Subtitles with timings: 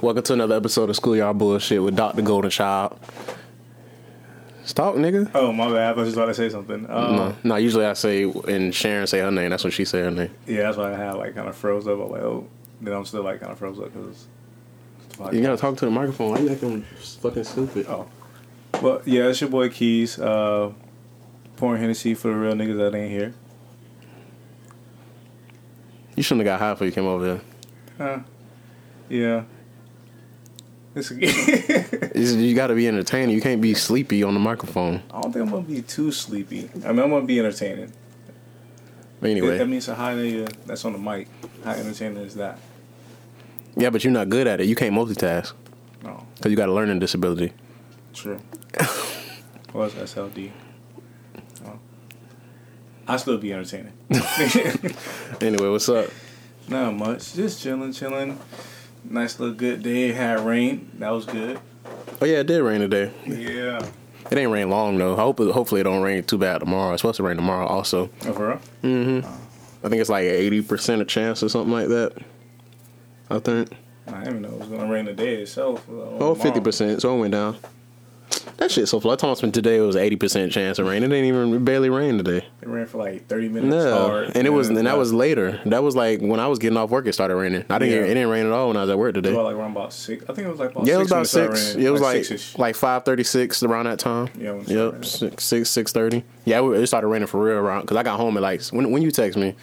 [0.00, 2.22] Welcome to another episode of Schoolyard Bullshit with Dr.
[2.22, 2.98] Golden Child.
[4.64, 5.30] Stop, nigga.
[5.34, 5.76] Oh my bad.
[5.76, 6.86] I thought was just about to say something.
[6.88, 7.56] Um, No, no.
[7.56, 9.50] Usually I say and Sharon say her name.
[9.50, 10.30] That's when she say her name.
[10.46, 12.00] Yeah, that's why I had like kind of froze up.
[12.00, 12.46] I'm like, oh,
[12.80, 14.26] then I'm still like kind of froze up because.
[15.34, 16.30] You gotta talk to the microphone.
[16.30, 16.82] Why you acting
[17.20, 17.86] fucking stupid?
[17.86, 18.06] Oh,
[18.80, 20.18] well, yeah, it's your boy Keys.
[20.18, 20.72] Uh,
[21.56, 23.34] pouring Hennessy for the real niggas that ain't here.
[26.16, 27.40] You shouldn't have got high before you came over here.
[27.98, 28.20] Uh,
[29.10, 29.44] yeah.
[32.14, 33.34] You gotta be entertaining.
[33.34, 35.02] You can't be sleepy on the microphone.
[35.12, 36.68] I don't think I'm gonna be too sleepy.
[36.84, 37.92] I mean, I'm gonna be entertaining.
[39.22, 41.28] Anyway, that means a high nigga that's on the mic.
[41.64, 42.58] How entertaining is that?
[43.76, 44.66] yeah, but you're not good at it.
[44.66, 45.52] You can't multitask
[46.02, 47.52] No, because you got a learning disability.
[48.12, 48.40] true.
[49.72, 50.50] What's SLD?
[51.64, 51.78] Oh.
[53.06, 53.92] I still be entertaining.
[55.40, 56.10] Anyway, what's up?
[56.68, 57.32] Not much.
[57.34, 58.38] Just chilling, chilling.
[59.04, 60.12] Nice little good day.
[60.12, 60.90] Had rain.
[60.98, 61.58] That was good.
[62.20, 63.12] Oh yeah, it did rain today.
[63.26, 63.84] Yeah.
[64.30, 65.14] It ain't rain long though.
[65.14, 66.92] I hope hopefully it don't rain too bad tomorrow.
[66.92, 68.10] It's supposed to rain tomorrow also.
[68.26, 68.60] Oh, for real?
[68.82, 69.28] Mm-hmm.
[69.84, 72.12] I think it's like eighty percent of chance or something like that.
[73.30, 73.72] I think.
[74.06, 75.84] I didn't even know it was gonna rain today itself.
[75.88, 77.02] Oh, 50 percent.
[77.02, 77.56] So it went down.
[78.58, 79.12] That shit so far.
[79.12, 81.02] I told today it was eighty percent chance of rain.
[81.02, 82.46] It didn't even it barely rain today.
[82.60, 83.70] It ran for like thirty minutes.
[83.74, 85.60] No, hard, and it was and that was later.
[85.66, 87.06] That was like when I was getting off work.
[87.06, 87.64] It started raining.
[87.70, 87.94] I didn't.
[87.94, 88.02] Yeah.
[88.02, 89.32] It didn't rain at all when I was at work It today.
[89.34, 90.22] was like around about six.
[90.28, 91.68] I think it was like about Yeah, it was six about six.
[91.74, 92.58] raining, It was like six-ish.
[92.58, 94.28] like five thirty six around that time.
[94.38, 95.04] Yeah, it Yep.
[95.04, 96.22] Six six six thirty.
[96.44, 99.02] Yeah, it started raining for real around because I got home at like when when
[99.02, 99.54] you text me,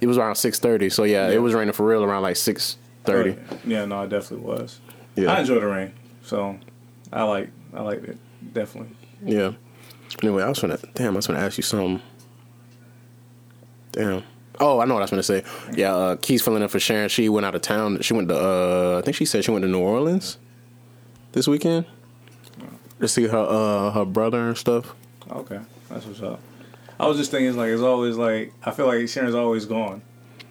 [0.00, 0.88] it was around six thirty.
[0.90, 1.34] So yeah, Yeah.
[1.34, 3.32] it was raining for real around like six thirty.
[3.32, 4.80] Uh, yeah, no, it definitely was.
[5.16, 5.32] Yeah.
[5.32, 5.92] I enjoy the rain,
[6.22, 6.58] so
[7.12, 8.18] I like I liked it
[8.52, 8.94] definitely.
[9.24, 9.52] Yeah.
[10.22, 11.14] Anyway, I was gonna damn.
[11.14, 12.00] I was gonna ask you something.
[13.92, 14.22] Damn.
[14.60, 15.44] Oh, I know what I was gonna say.
[15.72, 17.08] Yeah, uh, Keys filling in for Sharon.
[17.08, 18.00] She went out of town.
[18.00, 18.36] She went to.
[18.36, 20.38] Uh, I think she said she went to New Orleans
[21.32, 21.86] this weekend
[23.00, 24.94] to see her uh, her brother and stuff.
[25.30, 26.40] Okay, that's what's up.
[26.98, 30.02] I was just thinking, it's like it's always like I feel like Sharon's always gone.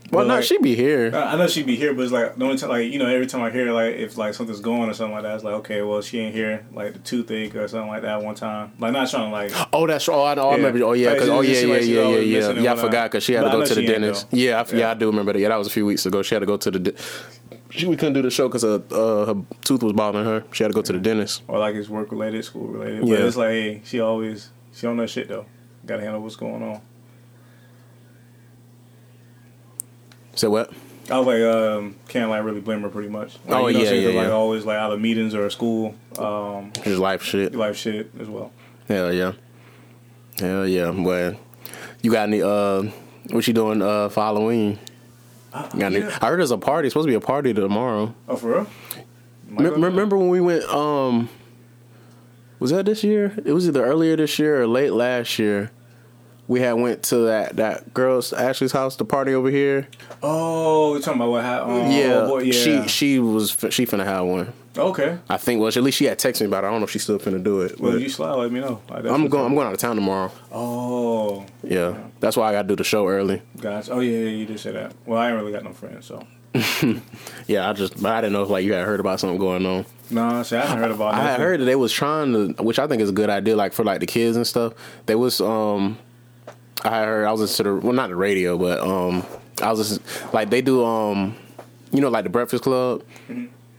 [0.10, 1.12] Well, But, no, like- she be here.
[1.14, 3.28] I know she'd be here, but it's like the only time, like you know, every
[3.28, 5.82] time I hear like if like something's going or something like that, it's like okay,
[5.82, 8.72] well she ain't here, like the toothache or something like that one time.
[8.80, 10.50] Like not trying to like Oh, that's oh, I know.
[10.50, 10.84] I remember.
[10.86, 11.10] Oh, yeah.
[11.10, 12.52] Like, 'cause- it oh, yeah, yeah, like she's yeah, yeah, yeah.
[12.62, 14.28] Yeah, I forgot because she had to go to the dentist.
[14.32, 14.92] Yeah, I, yeah, Yeah.
[14.92, 15.40] I do remember that.
[15.40, 16.22] Yeah, that was a few weeks ago.
[16.22, 16.80] She had to go to the.
[16.80, 16.94] De-
[17.70, 19.36] she we couldn't do the show because her, uh, her
[19.66, 20.44] tooth was bothering her.
[20.54, 21.44] She had to go to the dentist.
[21.50, 23.02] or like it's work related, school related.
[23.02, 23.26] But Yeah.
[23.26, 25.46] it's like hey, she always she don't know shit though.
[25.86, 26.82] Got to handle what's going on.
[30.38, 30.72] So what?
[31.10, 33.38] I was like, um, can't like really blame her pretty much.
[33.46, 34.34] Like, Oh, you know, yeah, she's yeah, like yeah.
[34.34, 37.56] always like out of meetings or school, um, His life shit.
[37.56, 38.52] life shit as well.
[38.88, 39.32] Hell yeah.
[40.40, 40.90] Hell yeah.
[40.92, 41.36] Well,
[42.02, 42.84] you got any, uh,
[43.32, 44.80] what you doing, uh, for Halloween?
[45.54, 46.18] Got any, yeah.
[46.22, 46.88] I heard there's a party.
[46.88, 48.14] It's supposed to be a party tomorrow.
[48.28, 48.68] Oh, for real?
[49.50, 49.90] Might Me- go there.
[49.90, 51.30] remember when we went, um,
[52.60, 53.34] was that this year?
[53.46, 55.72] It was either earlier this year or late last year.
[56.48, 59.88] We had went to that, that girl's Ashley's house, the party over here.
[60.24, 61.92] Oh, you're talking about what happened?
[61.94, 62.54] yeah, oh, boy, yeah.
[62.54, 64.54] She she was she finna have one.
[64.78, 65.18] okay.
[65.30, 65.60] I think.
[65.60, 66.68] Well, at least she had texted me about it.
[66.68, 67.80] I don't know if she's still finna do it.
[67.80, 68.82] Well, you slide, let me know.
[68.90, 69.46] I I'm going.
[69.46, 70.32] I'm going out of town tomorrow.
[70.52, 73.42] Oh, Yeah, that's why I got to do the show early.
[73.60, 73.92] gotcha.
[73.92, 74.94] Oh yeah, yeah, you did say that.
[75.06, 76.26] Well, I ain't really got no friends, so.
[77.48, 78.02] Yeah, I just.
[78.02, 79.86] But I didn't know if like you had heard about something going on.
[80.10, 81.14] No, see, I haven't heard about.
[81.14, 83.56] I had heard that they was trying to, which I think is a good idea,
[83.56, 84.74] like for like the kids and stuff.
[85.06, 85.98] They was um,
[86.84, 89.26] I heard I was listening to the well not the radio, but um,
[89.62, 91.36] I was listening, like they do um,
[91.92, 93.04] you know like the Breakfast Club,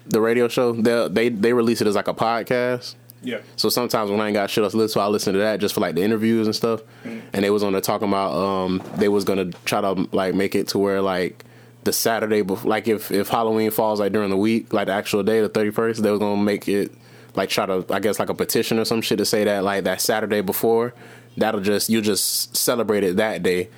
[0.06, 0.72] the radio show.
[0.72, 2.94] They they they release it as like a podcast.
[3.22, 3.40] Yeah.
[3.56, 5.60] So sometimes when I ain't got shit else to listen to, I listen to that
[5.60, 6.82] just for like the interviews and stuff.
[7.04, 10.54] And they was on there talking about um they was gonna try to like make
[10.54, 11.44] it to where like
[11.84, 15.22] the Saturday before, like if if Halloween falls like during the week, like the actual
[15.22, 16.92] day, the thirty first, they was gonna make it
[17.34, 19.84] like try to I guess like a petition or some shit to say that like
[19.84, 20.94] that Saturday before,
[21.38, 23.68] that'll just you'll just celebrate it that day.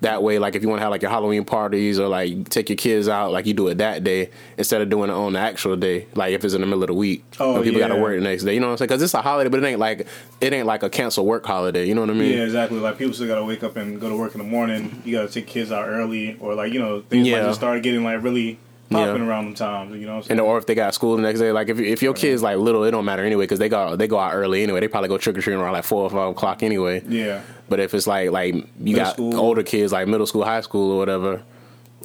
[0.00, 2.68] That way, like if you want to have like your Halloween parties or like take
[2.68, 4.28] your kids out, like you do it that day
[4.58, 6.06] instead of doing it on the actual day.
[6.14, 8.20] Like if it's in the middle of the week, Oh, people got to work the
[8.22, 8.52] next day.
[8.52, 8.88] You know what I'm saying?
[8.88, 10.06] Because it's a holiday, but it ain't like
[10.42, 11.86] it ain't like a cancel work holiday.
[11.86, 12.30] You know what I mean?
[12.36, 12.78] Yeah, exactly.
[12.78, 15.00] Like people still gotta wake up and go to work in the morning.
[15.06, 17.44] You gotta take kids out early, or like you know things Yeah.
[17.44, 18.58] just start getting like really
[18.90, 19.28] popping Yeah.
[19.28, 19.94] around them times.
[19.96, 21.78] You know, what I'm And or if they got school the next day, like if
[21.80, 24.32] if your kids like little, it don't matter anyway because they go they go out
[24.34, 24.80] early anyway.
[24.80, 27.02] They probably go trick or treating around like four or five o'clock anyway.
[27.08, 29.36] yeah, But if it's like like you got school.
[29.38, 31.42] older kids like middle school, high school, or whatever,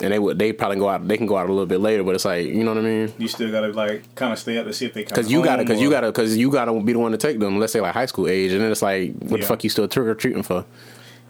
[0.02, 2.04] and they would they probably go out they can go out a little bit later.
[2.04, 3.14] But it's like you know what I mean?
[3.18, 5.16] you still gotta like kind of stay up to see if they come.
[5.16, 7.60] Because you gotta, because you gotta, because you gotta be the one to take them.
[7.60, 9.88] Let's say like high school age, and then it's like, what the fuck you still
[9.88, 10.66] trick or treating for?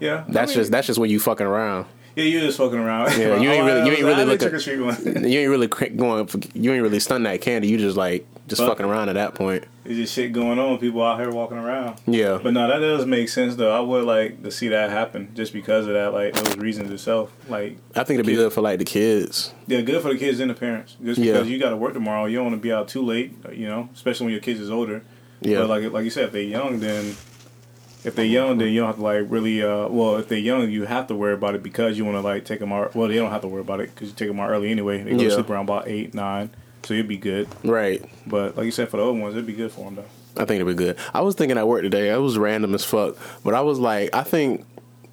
[0.00, 1.86] Yeah, I That's mean, just that's just when you fucking around.
[2.14, 3.12] Yeah, you just fucking around.
[3.18, 4.48] Yeah, you ain't Oh, really, you ain't really looking.
[4.48, 5.24] trick or treat one.
[5.30, 6.26] You ain't really going.
[6.26, 7.68] For, you ain't really stunned that candy.
[7.68, 9.64] You just like just But- fucking around at that point.
[9.84, 10.78] There's just shit going on.
[10.78, 12.00] People out here walking around.
[12.06, 13.76] Yeah, But no, that does make sense though.
[13.76, 17.32] I would like to see that happen just because of that, like those reasons itself.
[17.48, 19.52] Like, I think it'd be good for like the kids.
[19.66, 20.96] yeah, good for the kids and the parents.
[21.04, 21.32] Just Yeah.
[21.32, 23.34] because you got to work tomorrow, you don't want to be out too late.
[23.44, 25.02] Uh, you know, especially when your kids is older.
[25.40, 27.16] Yeah, But like like you said, if they're young, then
[28.04, 29.62] if they're young, then you don't have to like really.
[29.62, 32.20] Uh, well, if they're young, you have to worry about it because you want to
[32.20, 32.94] like take them out.
[32.94, 35.02] Well, they don't have to worry about it because you take them out early anyway.
[35.02, 35.28] They go Yeah.
[35.28, 36.50] to sleep around about eight, nine,
[36.82, 37.48] so you'd be good.
[37.64, 38.04] right.
[38.26, 40.04] But like you said, for the old ones, it'd be good for them though.
[40.42, 40.96] I think it'd be good.
[41.12, 42.10] I was thinking at work today.
[42.10, 44.64] It was random as fuck, but I was like, I think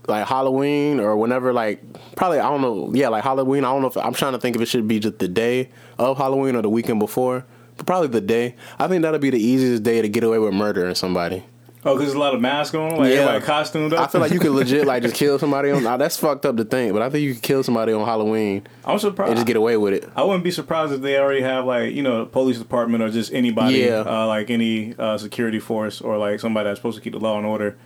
[0.07, 1.83] like Halloween or whenever, like
[2.15, 2.89] probably I don't know.
[2.93, 3.65] Yeah, like Halloween.
[3.65, 5.69] I don't know if I'm trying to think if it should be just the day
[5.99, 7.45] of Halloween or the weekend before,
[7.77, 8.55] but probably the day.
[8.79, 11.43] I think that'll be the easiest day to get away with murdering somebody.
[11.85, 13.19] Oh, because there's a lot of masks on, like Yeah.
[13.21, 14.01] everybody costumed up.
[14.01, 15.81] I feel like you could legit like just kill somebody on.
[15.83, 18.67] Now that's fucked up to think, but I think you could kill somebody on Halloween
[18.83, 19.29] I'm surprised.
[19.29, 20.09] and just get away with it.
[20.15, 23.31] I wouldn't be surprised if they already have like you know police department or just
[23.33, 24.03] anybody, Yeah.
[24.05, 27.37] uh, like any uh, security force or like somebody that's supposed to keep the law
[27.37, 27.77] and order.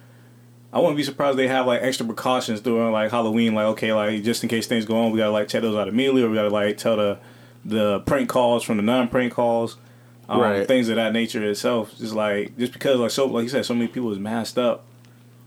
[0.72, 4.24] I wouldn't be surprised they have like extra precautions during like Halloween, like okay, like
[4.24, 6.36] just in case things go on, we gotta like check those out immediately, or we
[6.36, 7.19] gotta like tell the
[7.63, 9.78] the prank calls from the non prank calls,
[10.30, 10.68] um, Right.
[10.68, 11.98] things of that nature itself.
[11.98, 14.86] Just like just because like so like you said, so many people is masked up.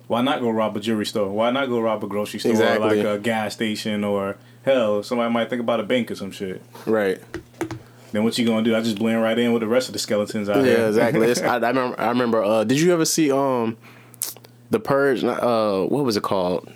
[0.08, 1.28] Why not go rob a jewelry store?
[1.31, 3.00] Why not go rob a grocery store Exactly.
[3.00, 6.31] or like a gas station or hell, somebody might think about a bank or some
[6.31, 6.62] shit.
[6.87, 7.20] Right.
[8.12, 8.76] Then what you gonna do?
[8.76, 10.78] I just blend right in with the rest of the skeletons out here.
[10.78, 11.32] Yeah, exactly.
[11.44, 12.00] I, I remember.
[12.00, 12.43] I remember.
[12.44, 13.76] Uh, did you ever see um,
[14.70, 15.25] the Purge?
[15.25, 16.70] Uh, what was it called?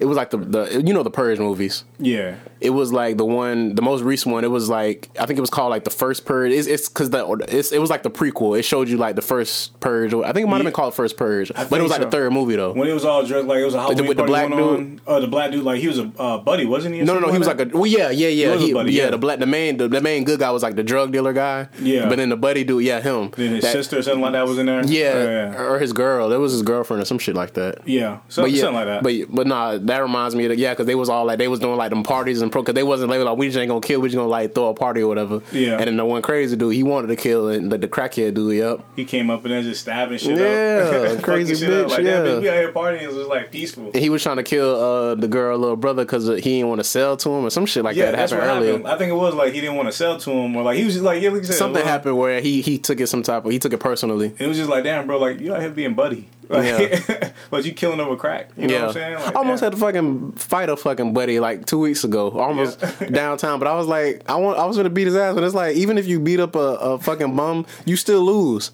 [0.00, 1.84] It was like the the you know the Purge movies.
[1.98, 2.36] yeah.
[2.60, 4.44] It was like the one, the most recent one.
[4.44, 6.52] It was like I think it was called like the first Purge.
[6.52, 8.58] It's it's because the it's, it was like the prequel.
[8.58, 10.12] It showed you like the first Purge.
[10.14, 12.04] I think it might have been called First Purge, but it was like so.
[12.06, 12.72] the third movie though.
[12.72, 14.62] When it was all dressed like it was a Halloween with the party black going
[14.62, 15.00] on.
[15.06, 17.02] Uh, the black dude, like he was a uh, buddy, wasn't he?
[17.02, 17.26] No, no, no.
[17.26, 18.52] something He was like a well, yeah, yeah, yeah.
[18.54, 19.10] was a He- buddy, yeah, yeah.
[19.10, 21.68] the black, the main, the, the main good guy was like the drug dealer guy.
[21.80, 22.08] Yeah.
[22.08, 23.30] but then the buddy dude, yeah, him.
[23.36, 24.84] Then his That- sister or something like that was in there.
[24.84, 26.28] yeah, Oh, yeah, or his girl.
[26.28, 27.86] That was his girlfriend or some shit like that.
[27.86, 28.18] yeah.
[28.28, 29.02] So, But yeah, something like that.
[29.02, 31.48] But but nah, that reminds me of the, yeah, because they was all like they
[31.48, 33.68] was doing like them parties and pro because they wasn't like, like we just ain't
[33.68, 35.40] gonna kill, we just gonna like throw a party or whatever.
[35.52, 35.72] Yeah.
[35.78, 38.56] And then the one crazy dude, he wanted to kill and the, the crackhead dude.
[38.56, 38.80] Yep.
[38.96, 41.22] he came up and then just stabbing shit Yeah, up.
[41.22, 42.18] Crazy bitch, Like, yeah.
[42.20, 43.02] Bitch, we out here partying.
[43.02, 43.86] It was like peaceful.
[43.86, 46.80] And he was trying to kill uh, the girl little brother because he didn't want
[46.80, 48.72] to sell to him or some shit like Yeah, that that's happened earlier.
[48.72, 48.88] happened.
[48.88, 50.84] I think it was like he didn't want to sell to him, or like he
[50.84, 53.06] was just like, yeah, like you said, Something well, happened where he he took it
[53.08, 54.34] some type of he took it personally.
[54.38, 56.64] It was just like, damn, bro, like you out here being buddy, like,
[57.08, 57.30] Yeah.
[57.50, 58.50] but you killing over crack.
[58.56, 59.14] You know yeah, what I'm saying?
[59.14, 59.72] Like, I almost damn.
[59.72, 62.80] had to fucking fight a fucking buddy like two weeks ago, almost
[63.12, 63.58] downtown.
[63.58, 65.76] But I was like, I want, I was gonna beat his ass, but it's like
[65.76, 68.70] even if you beat up a, a fucking bum, you still lose.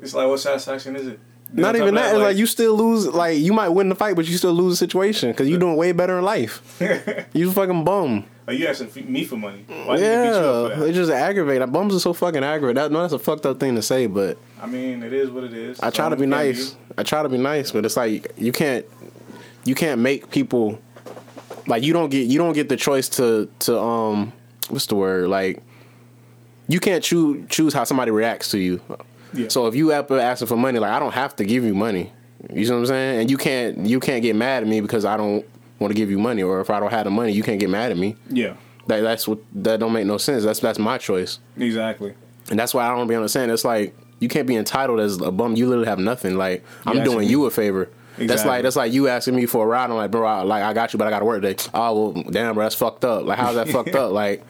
[0.00, 1.20] It's like, what satisfaction is it?
[1.52, 2.14] Not even that.
[2.14, 3.06] It's like you still lose.
[3.06, 5.76] Like you might win the fight, but you still lose the situation because you're doing
[5.76, 6.62] way better in life.
[7.32, 8.24] You fucking bum.
[8.46, 9.64] Like you asking me for money?
[9.66, 11.70] Why did you beat you up Yeah, it just aggravate.
[11.70, 12.76] Bums are so fucking aggravate.
[12.76, 15.44] That, no, that's a fucked up thing to say, but I mean, it is what
[15.44, 15.78] it is.
[15.80, 16.74] I try to be nice.
[16.96, 18.86] I try to be nice, but it's like you can't
[19.64, 20.80] you can't make people
[21.68, 24.32] like you don't get you don't get the choice to to um
[24.70, 25.62] what's the word like
[26.66, 28.80] you can't choose choose how somebody reacts to you.
[29.32, 29.48] Yeah.
[29.48, 32.12] So if you ever asking for money, like I don't have to give you money.
[32.52, 33.20] You see what I'm saying?
[33.22, 35.44] And you can't you can't get mad at me because I don't
[35.78, 37.70] want to give you money, or if I don't have the money, you can't get
[37.70, 38.16] mad at me.
[38.30, 38.54] Yeah,
[38.88, 40.44] That that's what that don't make no sense.
[40.44, 41.38] That's that's my choice.
[41.56, 42.14] exactly.
[42.50, 43.52] And that's why I don't be understanding.
[43.52, 45.56] It's like you can't be entitled as a bum.
[45.56, 46.36] You literally have nothing.
[46.36, 47.88] Like I'm Yeah, doing you a favor.
[48.26, 49.90] That's like that's like you asking me for a ride.
[49.90, 51.62] I'm like, bro, I, like I got you, but I got to work today.
[51.74, 53.24] Oh well, damn, bro, that's fucked up.
[53.24, 54.12] Like how's that fucked up?
[54.12, 54.42] Like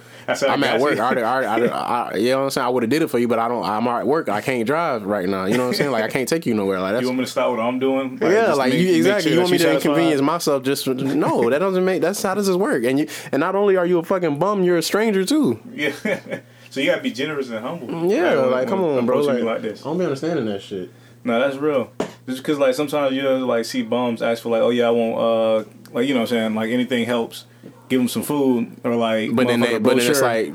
[0.47, 0.97] I'm at work.
[0.97, 1.01] you.
[1.03, 2.67] I already, I already, I, I, you know what I'm saying?
[2.67, 3.65] I would have did it for you, but I don't.
[3.65, 4.29] I'm at work.
[4.29, 5.45] I can't drive right now.
[5.47, 5.91] You know what I'm saying?
[5.91, 6.81] Like I can't take you nowhere.
[6.81, 8.19] Like that's You want me to stop what I'm doing?
[8.19, 9.33] Like, yeah, like make- you exactly.
[9.33, 10.63] you want me to inconvenience myself?
[10.65, 12.03] Just no, that doesn't make.
[12.03, 12.85] That's how does this work?
[12.85, 15.61] And you and not only are you a fucking bum, you're a stranger too.
[15.75, 15.93] Yeah.
[16.71, 18.11] so you gotta be generous and humble.
[18.11, 19.21] Yeah, when- like come on, bro.
[19.23, 19.81] Like, like this.
[19.81, 20.91] I don't be understanding that shit.
[21.28, 21.92] No, that's real.
[22.26, 25.18] Just because like sometimes you like see bums ask for like, oh yeah, I want
[25.18, 27.44] uh like you know what I'm saying like anything helps.
[27.90, 29.35] Give them some food or like.
[29.35, 30.52] But then, they, but then it's like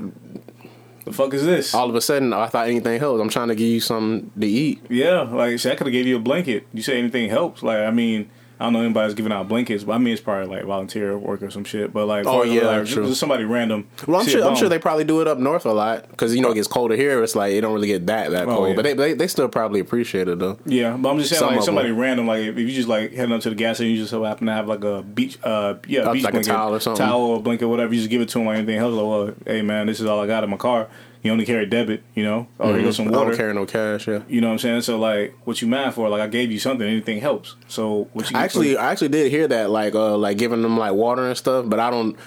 [1.05, 1.73] the fuck is this?
[1.75, 3.21] all of a sudden, I thought anything helps.
[3.21, 4.83] I'm trying to give you something to eat.
[4.89, 6.67] Yeah, like shit, I could have gave you a blanket.
[6.73, 7.61] You say anything helps.
[7.61, 10.47] Like I mean, I don't know anybody's giving out blankets, but I mean it's probably
[10.55, 11.91] like volunteer work or some shit.
[11.91, 13.07] But like, Oh, yeah, like, true.
[13.07, 13.87] just somebody random.
[14.07, 14.45] Well, I'm sure.
[14.45, 16.67] I'm sure they probably do it up north a lot because you know it gets
[16.67, 17.21] colder here.
[17.23, 18.75] It's like it don't really get that that Oh, cold, yeah.
[18.75, 20.57] but they, they they still probably appreciate it though.
[20.65, 21.97] Yeah, but I'm just saying Some like somebody them.
[21.99, 22.27] random.
[22.27, 24.47] Like if you just like heading up to the gas station, you just so happen
[24.47, 27.05] to have like a beach, uh, yeah, Uh, beach like a blanket, towel or something.
[27.05, 27.93] towel or blanket, whatever.
[27.93, 28.79] You just give it to them like anything.
[28.81, 30.87] Like, well, hey man, this is all I got in my car.
[31.23, 32.47] You only carry debit, you know.
[32.59, 33.15] Oh, here goes some Mm-hmm.
[33.15, 33.29] I water.
[33.31, 34.07] don't carry no cash.
[34.07, 34.21] Yeah.
[34.27, 34.81] You know what I'm saying?
[34.81, 36.09] So like, what you mad for?
[36.09, 36.85] Like, I gave you something.
[36.87, 37.55] Anything helps.
[37.69, 40.77] So what you I actually, I actually did hear that, like, uh, like giving them
[40.77, 41.65] like water and stuff.
[41.69, 42.17] But I don't,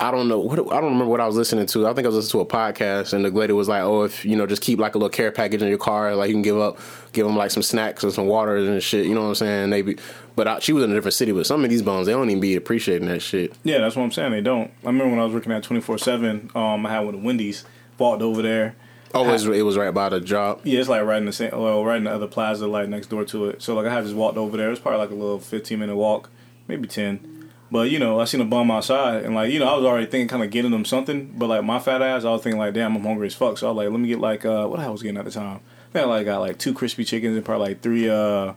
[0.00, 1.86] I don't know what I don't remember what I was listening to.
[1.86, 4.24] I think I was listening to a podcast, and the lady was like, "Oh, if
[4.24, 6.42] you know, just keep like a little care package in your car, like you can
[6.42, 6.78] give up,
[7.12, 9.06] give them like some snacks and some water and shit.
[9.06, 9.70] You know what I'm saying?
[9.70, 9.98] They be,
[10.34, 11.30] but I, she was in a different city.
[11.30, 13.52] But some of these bones, they don't even be appreciating that shit.
[13.62, 14.32] Yeah, that's what I'm saying.
[14.32, 14.72] They don't.
[14.82, 16.50] I remember when I was working at 24 seven.
[16.56, 17.64] Um, I had one of the Wendy's.
[18.02, 18.74] Walked over there.
[19.14, 20.62] Oh, it was, it was right by the job.
[20.64, 23.10] Yeah, it's like right in the same, well, right in the other plaza, like next
[23.10, 23.62] door to it.
[23.62, 24.66] So like I had just walked over there.
[24.66, 26.28] It was probably like a little 15 minute walk,
[26.66, 27.50] maybe 10.
[27.70, 30.06] But you know, I seen a bum outside, and like you know, I was already
[30.06, 31.32] thinking, kind of getting them something.
[31.36, 33.56] But like my fat ass, I was thinking like, damn, I'm hungry as fuck.
[33.56, 35.30] So I was like, let me get like, uh, what I was getting at the
[35.30, 35.60] time.
[35.90, 38.54] I think I like got like two crispy chickens and probably like three uh,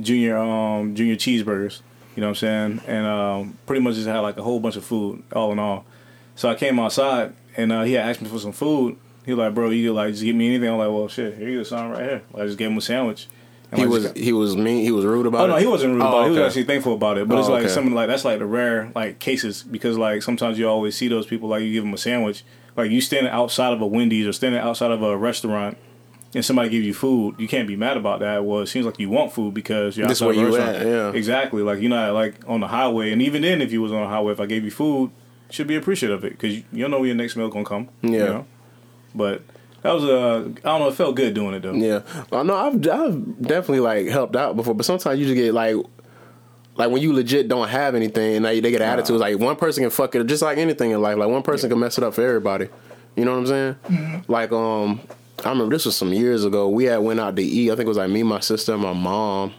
[0.00, 1.82] junior um junior cheeseburgers.
[2.16, 2.80] You know what I'm saying?
[2.88, 5.84] And um, pretty much just had like a whole bunch of food, all in all.
[6.34, 8.96] So I came outside, and uh, he had asked me for some food.
[9.26, 10.68] He was like, bro, you could, like just give me anything.
[10.70, 12.22] I'm like, well, shit, here you go, son, right here.
[12.34, 13.28] I just gave him a sandwich.
[13.70, 14.82] And, He like, was got- he was mean.
[14.82, 15.48] He was rude about Oh it.
[15.48, 16.24] no, he wasn't rude Oh, about it.
[16.24, 17.28] He was actually thankful about it.
[17.28, 17.72] But it's Oh, like okay.
[17.72, 21.26] something like that's like the rare like cases because like sometimes you always see those
[21.26, 22.42] people like you give them a sandwich,
[22.76, 25.76] like you standing outside of a Wendy's or standing outside of a restaurant,
[26.34, 28.44] and somebody give you food, you can't be mad about that.
[28.44, 30.56] Well, it seems like you want food because you're This outside where of a you
[30.64, 30.76] restaurant.
[30.78, 31.10] at, yeah.
[31.18, 31.62] exactly.
[31.62, 34.08] Like you're not like on the highway, and even then, if you was on the
[34.08, 35.10] highway, if I gave you food,
[35.50, 37.88] should be appreciative of it because you don't know where your next meal gonna come.
[38.02, 38.24] you Yeah.
[38.26, 38.46] know?
[39.14, 39.42] But
[39.82, 40.88] that was uh, I don't know.
[40.88, 41.72] It felt good doing it though.
[41.72, 42.02] Yeah,
[42.32, 42.54] I know.
[42.56, 45.76] I've I've definitely like helped out before, but sometimes you just get like,
[46.76, 49.20] like when you legit don't have anything and they, they get attitudes.
[49.20, 51.16] Like one person can fuck it, just like anything in life.
[51.16, 52.68] Like one person can mess it up for everybody.
[53.16, 53.74] You know what I'm saying?
[53.88, 54.32] Mm-hmm.
[54.32, 55.00] Like um,
[55.44, 56.68] I remember this was some years ago.
[56.68, 57.70] We had went out to eat.
[57.70, 59.52] I think it was like me, my sister, and my mom.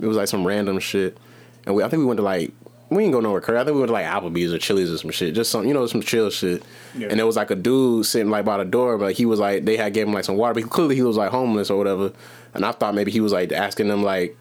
[0.00, 1.18] It was like some random shit,
[1.66, 2.52] and we I think we went to like.
[2.90, 3.58] We didn't go nowhere crazy.
[3.58, 5.32] I think we went to like Applebee's or Chili's or some shit.
[5.32, 6.64] Just some, you know, some chill shit.
[6.96, 7.06] Yeah.
[7.08, 9.64] And there was like a dude sitting like by the door, but he was like,
[9.64, 12.12] they had gave him like some water, but clearly he was like homeless or whatever.
[12.52, 14.36] And I thought maybe he was like asking them like,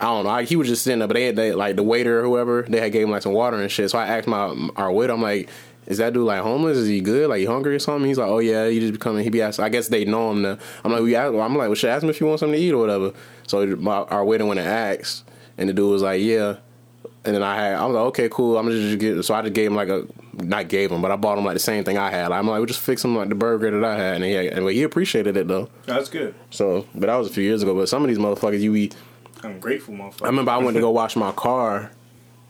[0.00, 0.30] I don't know.
[0.30, 2.62] I, he was just sitting there, but they had they, like the waiter or whoever
[2.62, 3.90] they had gave him like some water and shit.
[3.90, 5.48] So I asked my our waiter, I'm like,
[5.86, 6.78] is that dude like homeless?
[6.78, 7.28] Is he good?
[7.28, 8.06] Like he hungry or something?
[8.06, 9.24] He's like, oh yeah, he just be coming.
[9.24, 9.64] He be asking.
[9.64, 10.44] I guess they know him.
[10.44, 11.16] To, I'm like, we.
[11.16, 12.78] ask- I'm like, well, should I ask him if you want something to eat or
[12.78, 13.12] whatever.
[13.48, 15.28] So my, our waiter went and asked,
[15.58, 16.58] and the dude was like, yeah.
[17.22, 18.56] And then I had, I was like, okay, cool.
[18.56, 19.22] I'm just get.
[19.24, 21.52] So I just gave him like a, not gave him, but I bought him like
[21.54, 22.32] the same thing I had.
[22.32, 24.68] I'm like, we just fix him like the burger that I had, and he, and
[24.70, 25.68] he appreciated it though.
[25.84, 26.34] That's good.
[26.48, 27.74] So, but that was a few years ago.
[27.74, 28.96] But some of these motherfuckers, you eat.
[29.42, 30.22] I'm grateful, motherfucker.
[30.22, 31.90] I remember I went to go wash my car.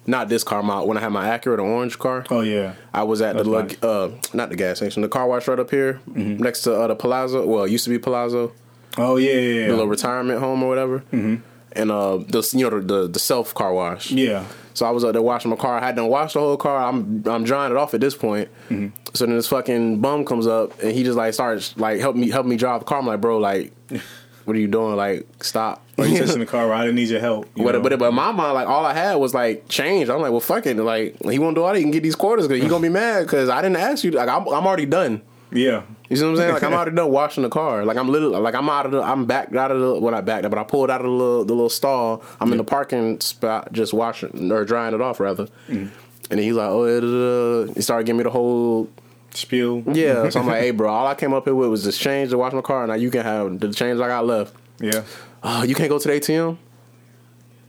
[0.07, 2.25] Not this car, my when I had my Acura, the orange car.
[2.31, 2.75] Oh yeah.
[2.95, 3.83] I was at the That's little, nice.
[3.83, 6.97] uh, not the gas station, the car wash right up here, next to uh, the
[6.97, 7.47] Palazzo.
[7.47, 8.53] Well, it used to be Palazzo,
[8.97, 9.67] Oh yeah, yeah, yeah.
[9.67, 11.01] the little retirement home or whatever.
[11.13, 11.37] Mm-hmm.
[11.73, 14.11] And uh, the you know the the, the self car wash.
[14.11, 14.45] yeah.
[14.73, 15.79] So I was up there washing my car.
[15.79, 16.89] I had done washed the whole car.
[16.89, 18.49] I'm I'm drying it off at this point.
[18.71, 18.89] Mm-hmm.
[19.15, 22.31] So then this fucking bum comes up and he just like starts like help me
[22.31, 22.99] help me drive the car.
[22.99, 23.73] I'm like, bro, like,
[24.45, 24.97] what are you doing?
[24.97, 25.85] Like, stop.
[25.99, 26.81] Or you in the car, right?
[26.81, 27.51] I didn't need your help.
[27.55, 30.09] you But, but but in my mind, like all I had was like change.
[30.09, 30.79] I'm like, well, fucking.
[30.79, 31.77] Like he won't do all that.
[31.77, 34.13] He can get these quarters because he gonna be mad because I didn't ask you.
[34.13, 35.21] Like I'm, I'm already done.
[35.53, 35.83] yeah.
[36.11, 36.53] You see what I'm saying?
[36.55, 37.85] Like I'm already done washing the car.
[37.85, 39.01] Like I'm literally like I'm out of the.
[39.01, 39.95] I'm back out of the.
[39.95, 42.23] when Well, backed back but I pulled out of the little the little stall.
[42.41, 45.47] I'm in the parking spot just washing or drying it off rather.
[45.69, 45.91] Mm.
[46.31, 47.75] And he's like, oh, yeah, da, da.
[47.75, 48.89] he started giving me the whole
[49.33, 49.83] Spiel.
[49.93, 50.29] yeah.
[50.29, 52.39] So I'm like, hey, bro, all I came up here with was this change to
[52.39, 52.83] wash my car.
[52.83, 54.55] And now you can have the change I got left.
[54.81, 55.03] Yeah.
[55.43, 56.57] Oh, you can't go to the ATM.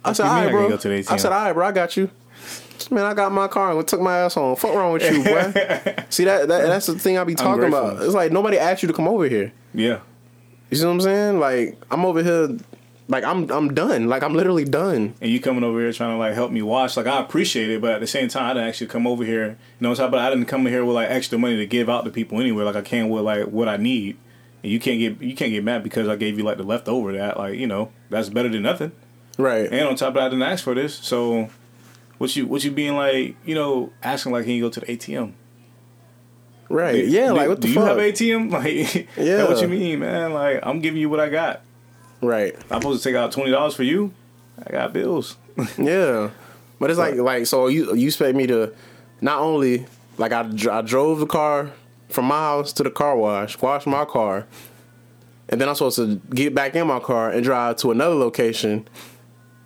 [0.03, 0.69] I said, all I bro.
[0.69, 1.11] go to the ATM?
[1.11, 2.09] I said, all right, bro, I got you.
[2.89, 4.55] Man, I got my car and took my ass home.
[4.55, 5.51] Fuck wrong with you, boy?
[6.09, 8.01] See that, that that's the thing I be talking about.
[8.01, 9.51] It's like nobody asked you to come over here.
[9.73, 9.99] Yeah.
[10.69, 11.39] You see what I'm saying?
[11.39, 12.57] Like I'm over here,
[13.09, 14.07] like I'm I'm done.
[14.07, 15.13] Like I'm literally done.
[15.21, 17.81] And you coming over here trying to like help me wash, like I appreciate it,
[17.81, 19.47] but at the same time, I didn't actually come over here.
[19.47, 20.11] You know what I'm saying?
[20.11, 22.63] But I didn't come here with like extra money to give out to people anyway.
[22.63, 24.17] Like I can with like what I need.
[24.63, 27.11] And you can't get you can't get mad because I gave you like the leftover.
[27.13, 28.93] That like you know that's better than nothing.
[29.37, 29.71] Right.
[29.71, 30.95] And on top of that, I didn't ask for this.
[30.95, 31.49] So
[32.21, 33.35] what you what you being like?
[33.45, 35.33] You know, asking like, can you go to the ATM?
[36.69, 37.05] right.
[37.05, 37.27] Yeah.
[37.27, 37.83] Do- like what the do fuck?
[37.83, 38.51] you have ATM?
[38.57, 39.23] Like, Yeah.
[39.23, 39.43] yeah.
[39.47, 40.33] What you mean, man?
[40.33, 41.61] Like, I'm giving you what I got.
[42.21, 42.55] right.
[42.69, 44.13] I'm supposed to take out twenty dollars for you.
[44.65, 45.37] I got bills.
[45.77, 46.29] Yeah,
[46.79, 48.73] but it's like like so you you expect me to
[49.19, 49.85] not only
[50.17, 51.71] like I, dr- I drove the car
[52.09, 54.45] from my house to the car wash, wash my car,
[55.49, 58.87] and then I'm supposed to get back in my car and drive to another location,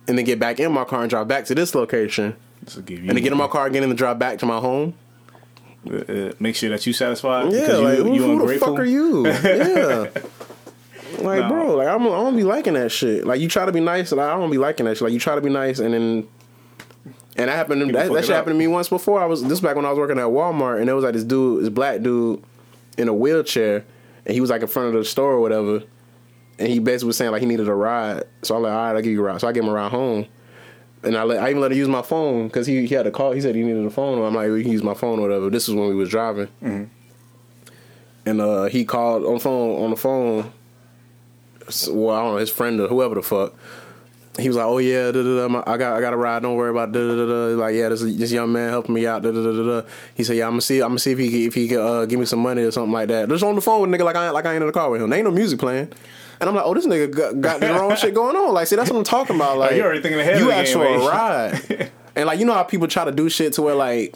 [0.08, 2.36] and then get back in my car and drive back to this location,
[2.66, 4.46] To give you and then get in my car again and then drive back to
[4.46, 4.94] my home.
[5.88, 8.58] Uh, uh, make sure that you satisfied Yeah, because like you, who, you who the
[8.58, 9.26] fuck are you?
[9.42, 10.10] Yeah.
[11.22, 11.48] Like, No.
[11.48, 13.24] bro, like I'm, I don't be liking that shit.
[13.26, 15.02] Like, you try to be nice, and I don't be liking that shit.
[15.02, 16.28] Like, you try to be nice, and then,
[17.36, 17.80] and that happened.
[17.80, 18.36] To, that, that shit up.
[18.36, 19.20] happened to me once before.
[19.22, 21.24] I was this back when I was working at Walmart, and there was like this
[21.24, 22.42] dude, this black dude,
[22.98, 23.84] in a wheelchair,
[24.26, 25.82] and he was like in front of the store or whatever,
[26.58, 28.24] and he basically was saying like he needed a ride.
[28.42, 29.40] So I'm like, all right, I'll give you a ride.
[29.40, 30.26] So I gave him a ride home.
[31.02, 33.10] And I, let, I even let him use my phone because he, he had a
[33.10, 33.32] call.
[33.32, 34.20] He said he needed a phone.
[34.24, 35.50] I'm like, we can use my phone or whatever.
[35.50, 36.48] This is when we was driving,
[38.24, 40.52] and uh, he called on phone on the phone.
[41.90, 43.54] Well, I don't know his friend or whoever the fuck.
[44.38, 46.42] He was like, "Oh yeah, da, da, da, my- I got I got a ride.
[46.42, 47.56] Don't worry about da, da, da.
[47.56, 49.22] Like yeah, this this young man helping me out.
[49.22, 49.88] Da, da, da, da.
[50.14, 51.78] He said, "Yeah, I'm gonna see I'm gonna see if he can- if he can
[51.78, 54.04] uh, give me some money or something like that." Just on the phone with nigga
[54.04, 55.08] like I like I ain't in the car with him.
[55.10, 55.88] There ain't no music playing.
[56.40, 58.52] And I'm like, oh, this nigga got, got the wrong shit going on.
[58.52, 59.56] Like, see, that's what I'm talking about.
[59.58, 62.44] Like, you already thinking ahead You the asked game, for a ride, and like, you
[62.44, 64.14] know how people try to do shit to where like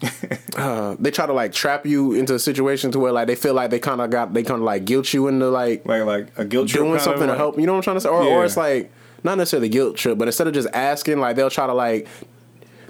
[0.56, 3.54] uh, they try to like trap you into a situation to where like they feel
[3.54, 6.38] like they kind of got they kind of like guilt you into like Like like
[6.38, 7.58] a guilt trip doing something to like- help.
[7.58, 8.08] You know what I'm trying to say?
[8.08, 8.30] Or, Yeah.
[8.36, 8.90] or it's like
[9.24, 12.08] not necessarily guilt trip, but instead of just asking, like they'll try to like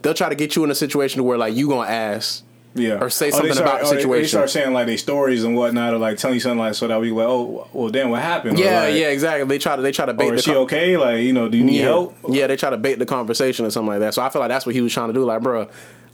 [0.02, 2.44] they'll try to get you in a situation to where like you gonna ask.
[2.76, 3.02] Yeah.
[3.02, 4.99] Or say oh, they something start- about the or they- They, start saying like their
[4.99, 7.88] stories and whatnot, or like telling you something like so that we like, oh, well,
[7.88, 8.59] damn, what happened?
[8.59, 9.47] Yeah, like, yeah, exactly.
[9.49, 10.97] They try to they try to bait Or the is she con- okay?
[10.97, 11.85] Like, you know, do you need yeah.
[11.85, 12.16] help?
[12.28, 14.14] Yeah, they try to bait the conversation or something like that.
[14.14, 15.25] So I feel like that's what he was trying to do.
[15.25, 15.68] Like, bro,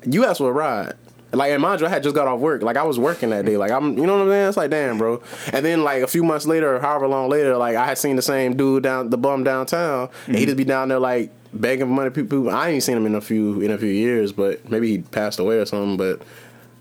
[0.04, 0.94] you asked for a ride.
[1.34, 2.62] Like, and mind you, I had just got off work.
[2.62, 3.56] Like, I was working that day.
[3.56, 4.48] Like, I'm, you know what I'm saying?
[4.48, 5.22] It's like, damn, bro.
[5.50, 8.16] And then, like, a few months later, or however long later, like, I had seen
[8.16, 10.48] the same dude down, the bum downtown, and he mm-hmm.
[10.48, 12.10] just be down there, like, begging for money.
[12.10, 14.98] People, I ain't seen him in a few, in a few years, but maybe he
[14.98, 15.96] passed away or something.
[15.96, 16.20] But,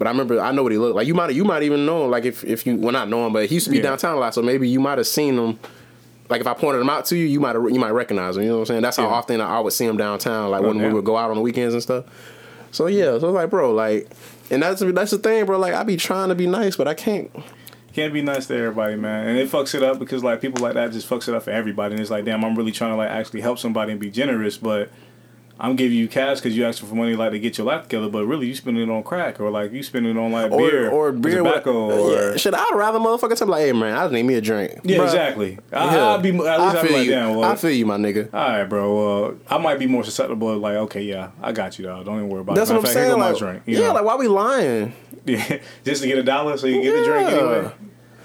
[0.02, 1.06] but I remember, I know what he looked like.
[1.06, 3.34] You might, you might even know him, like, if, if you, well, not know him,
[3.34, 3.84] but he used to be Yeah.
[3.84, 5.60] downtown a lot, so maybe you might have seen him
[6.28, 8.44] like if I pointed him out to you, you might you might recognize him.
[8.44, 8.82] You know what I'm saying?
[8.84, 9.14] That's how Yeah.
[9.14, 11.42] often I would see him downtown, like Oh, when we would go out on the
[11.42, 12.06] weekends and stuff.
[12.72, 14.10] So yeah, so like, bro, like,
[14.50, 15.60] and that's that's the thing, bro.
[15.60, 17.30] Like, I be trying to be nice, but I can't.
[17.94, 19.28] Can't be nice to everybody, man.
[19.28, 21.52] And it fucks it up because like people like that just fucks it up for
[21.52, 21.94] everybody.
[21.96, 24.56] And it's like, damn, I'm really trying to like actually help somebody and be generous,
[24.58, 24.90] but
[25.64, 28.10] I'm giving you cash because you asking for money like to get your life together,
[28.10, 30.58] but really you spending it on crack or like you spending it on like Or
[30.58, 32.36] beer or beer, with- tobacco, or yeah.
[32.36, 34.80] Shit, I'd rather motherfucker tell me like, hey man, I just need me a drink.
[34.84, 35.60] yeah, Bruh, exactly.
[35.72, 36.02] I, yeah.
[36.04, 37.12] I'll be at least I I'll be feel like, you.
[37.12, 38.34] damn, well, I feel you, my nigga.
[38.34, 38.96] all right, bro.
[39.22, 40.58] Well, I might be more susceptible.
[40.58, 42.06] Like, okay, yeah, I got you, dog.
[42.06, 42.62] Don't even worry about that.
[42.62, 42.74] That's it.
[42.74, 43.20] what I'm fact, saying.
[43.20, 43.64] Like, drink.
[43.68, 43.94] You yeah, know?
[43.94, 44.94] like why we lying?
[45.24, 47.72] Yeah, just to get a dollar so you can get the drink anyway.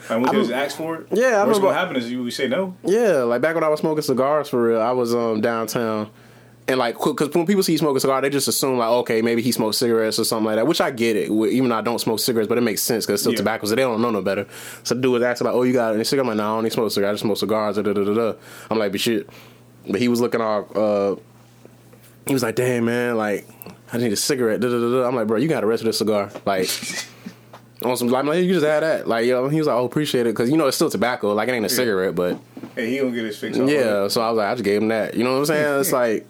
[0.08, 1.08] Like, we just ask for it.
[1.12, 2.74] Yeah, I What's remember- gonna happen is you we say no.
[2.82, 6.08] Yeah, like back when I was smoking cigars for real, I was um downtown.
[6.68, 9.22] And like, because when people see you smoke a cigar, they just assume like, okay,
[9.22, 10.66] maybe he smokes cigarettes or something like that.
[10.66, 13.14] Which I get it, even though I don't smoke cigarettes, but it makes sense because
[13.14, 13.36] it's still Yeah.
[13.38, 14.46] tobacco, so they don't know no better.
[14.82, 16.22] So the dude was asking like, oh, you got any cigar?
[16.24, 17.08] I'm like, no, I don't smoke cigars.
[17.08, 17.76] I just smoke cigars.
[17.76, 18.32] Da, da, da, da.
[18.68, 19.30] I'm like, but shit.
[19.88, 20.66] But he was looking all.
[20.74, 21.16] Uh,
[22.26, 23.46] he was like, damn man, like
[23.92, 24.58] I need a cigarette.
[24.60, 25.06] Da, da, da, da.
[25.06, 26.68] I'm like, bro, you got the rest of this cigar, like.
[27.84, 29.48] On some like, you just had that, like, yo.
[29.50, 31.66] He was like, "Oh, appreciate it," because you know it's still tobacco, like it ain't
[31.66, 32.38] a cigarette, but
[32.74, 33.56] Hey, he gonna get his fix.
[33.58, 35.14] yeah, so I was like, I just gave him that.
[35.14, 35.80] You know what I'm saying?
[35.80, 36.26] It's like,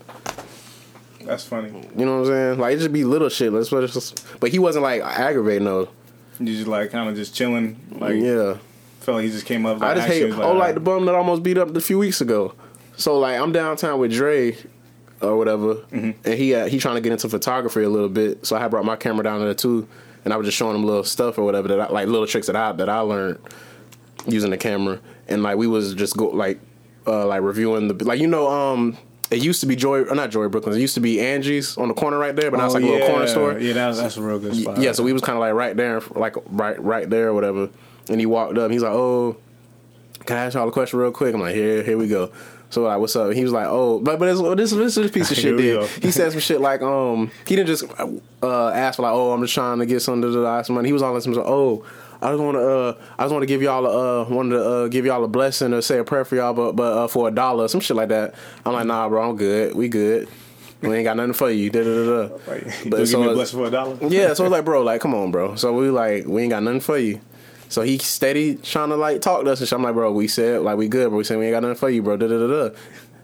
[1.26, 1.68] that's funny.
[1.96, 2.58] you know what I'm saying?
[2.58, 3.52] Like it just be little shit.
[3.52, 5.88] Let's just, but he wasn't like aggravating though.
[6.38, 7.78] You just like kind of just chilling.
[7.98, 8.58] Like, yeah,
[9.00, 9.80] felt like he just came up.
[9.82, 10.28] I Like, just hate.
[10.28, 12.54] you, oh, like the bum that almost beat up a few weeks ago.
[12.96, 14.56] So like I'm downtown with Dre
[15.22, 18.44] or whatever, and he uh, he trying to get into photography a little bit.
[18.46, 19.88] So I had brought my camera down there too,
[20.24, 22.46] and I was just showing him little stuff or whatever that I, like little tricks
[22.48, 23.38] that I that I learned
[24.26, 26.58] using the camera, and like we was just go like
[27.06, 28.96] uh like reviewing the like you know um.
[29.30, 30.76] It used to be Joy, or not Joy Brooklyn.
[30.76, 32.86] It used to be Angie's on the corner right there, but now it's like a
[32.86, 33.52] little corner store.
[33.52, 34.78] Oh, Yeah, that's that's a real good spot.
[34.78, 37.68] Yeah, so we was kind of like right there, like right right there or whatever.
[38.08, 38.70] And he walked up.
[38.70, 39.36] He's like, "Oh,
[40.26, 42.30] can I ask y'all a question real quick?" I'm like, "Here, here we go."
[42.70, 43.32] So like, what's up?
[43.32, 46.30] He was like, "Oh, but but this this this piece of shit did." He said
[46.30, 47.84] some shit like, "Um, he didn't just
[48.42, 50.92] uh ask for like, oh, I'm just trying to get some da, some money." He
[50.92, 51.84] was all like, some "Oh."
[52.26, 54.64] I just want to, uh, I just want to give y'all a, uh, wanted to
[54.68, 57.28] uh, give y'all a blessing or say a prayer for y'all, but but uh, for
[57.28, 58.34] a dollar, some shit like that.
[58.64, 59.76] I'm like, nah, bro, I'm good.
[59.76, 60.28] We good.
[60.82, 61.70] We ain't got nothing for you.
[61.70, 62.36] Da, da, da, da.
[62.46, 63.96] But but so- give me a blessing for a dollar.
[64.10, 65.54] Yeah, so I was like, bro, like, come on, bro.
[65.54, 67.20] So we like, we ain't got nothing for you.
[67.68, 69.76] So he steady trying to like talk to us and shit.
[69.76, 71.18] I'm like, bro, we said like we good, bro.
[71.18, 72.16] We said we ain't got nothing for you, bro.
[72.16, 72.76] Da da da da.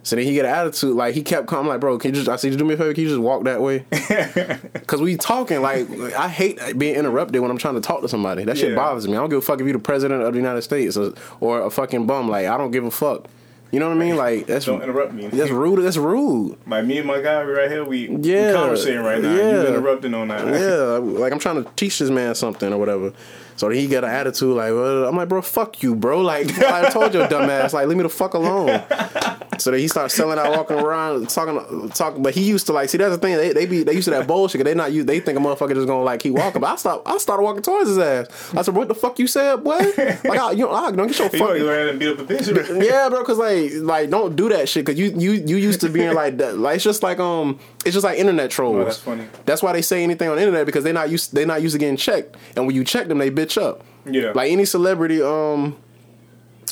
[0.05, 2.29] So then he get an attitude, like he kept coming, like, bro, can you just?
[2.29, 3.85] I said, you do me a favor, can you just walk that way?
[4.87, 8.45] Cause we talking, like, I hate being interrupted when I'm trying to talk to somebody.
[8.45, 8.77] That shit Yeah.
[8.77, 9.15] bothers me.
[9.15, 11.62] I don't give a fuck if you the president of the United States or, or
[11.62, 12.29] a fucking bum.
[12.29, 13.27] Like, I don't give a fuck.
[13.71, 14.17] You know what I mean?
[14.17, 15.29] Like, that's Don't interrupt me.
[15.29, 15.83] that's rude.
[15.83, 16.59] That's rude.
[16.67, 18.49] Like me and my guy right here, we Yeah.
[18.49, 19.35] we conversating right now.
[19.35, 19.62] Yeah.
[19.62, 20.47] You interrupting on that.
[20.47, 23.15] yeah, like I'm trying to teach this man something or whatever.
[23.57, 26.21] So he got an attitude like, well, I'm like, bro, fuck you, bro.
[26.21, 28.83] Like I told your dumb ass, like leave me the fuck alone.
[29.59, 32.23] So then he starts selling out, walking around, talking, talking.
[32.23, 32.99] But he used to like see.
[32.99, 33.37] That's the thing.
[33.37, 34.59] They, they be they used to that bullshit.
[34.61, 35.05] 'cause They not you.
[35.05, 36.61] They think a motherfucker just gonna like keep walking.
[36.61, 37.03] But I stop.
[37.07, 38.27] I started walking towards his ass.
[38.55, 39.77] I said, "What the fuck you said, boy?
[39.77, 42.19] Like, I, you know, I don't get your You fucking." go ahead and beat up
[42.19, 42.85] a bitch?
[42.85, 44.87] Yeah, bro, cause like, like, don't do that shit.
[44.87, 46.59] Cause you, you, you used to being like that.
[46.59, 48.77] Like, it's just like, um, it's just like internet trolls.
[48.77, 49.27] Oh, that's funny.
[49.45, 51.75] That's why they say anything on the internet because they're not used, they're not used
[51.75, 52.37] to getting checked.
[52.57, 53.83] And when you check them, they bitch up.
[54.05, 54.33] Yeah.
[54.35, 55.77] Like any celebrity, um,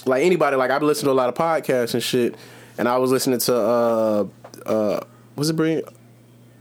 [0.07, 2.35] like anybody, like I've listened to a lot of podcasts and shit,
[2.79, 4.27] and I was listening to, uh,
[4.67, 5.01] uh,
[5.37, 5.87] was it brilliant?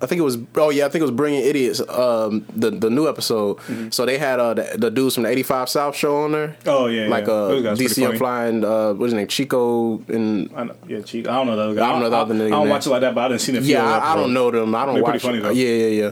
[0.01, 0.37] I think it was.
[0.55, 1.81] Oh yeah, I think it was Brilliant Idiots.
[1.89, 3.57] Um, the the new episode.
[3.57, 3.89] Mm-hmm.
[3.89, 6.55] So they had uh the, the dudes from the eighty five South show on there.
[6.65, 7.33] Oh, yeah, like yeah.
[7.33, 8.47] uh Those guys pretty DC Young Fly.
[8.49, 9.27] Uh, what's his name?
[9.27, 11.27] Chico and I know, yeah, cheek.
[11.27, 11.83] I don't know those guys.
[11.83, 12.69] I don't know the other I, nigga don't name.
[12.69, 13.61] watch it like that, but I didn't see the.
[13.61, 14.73] yeah, I, I don't know them.
[14.73, 15.21] I don't They're watch.
[15.21, 15.49] pretty funny, though.
[15.49, 16.11] yeah, yeah, yeah.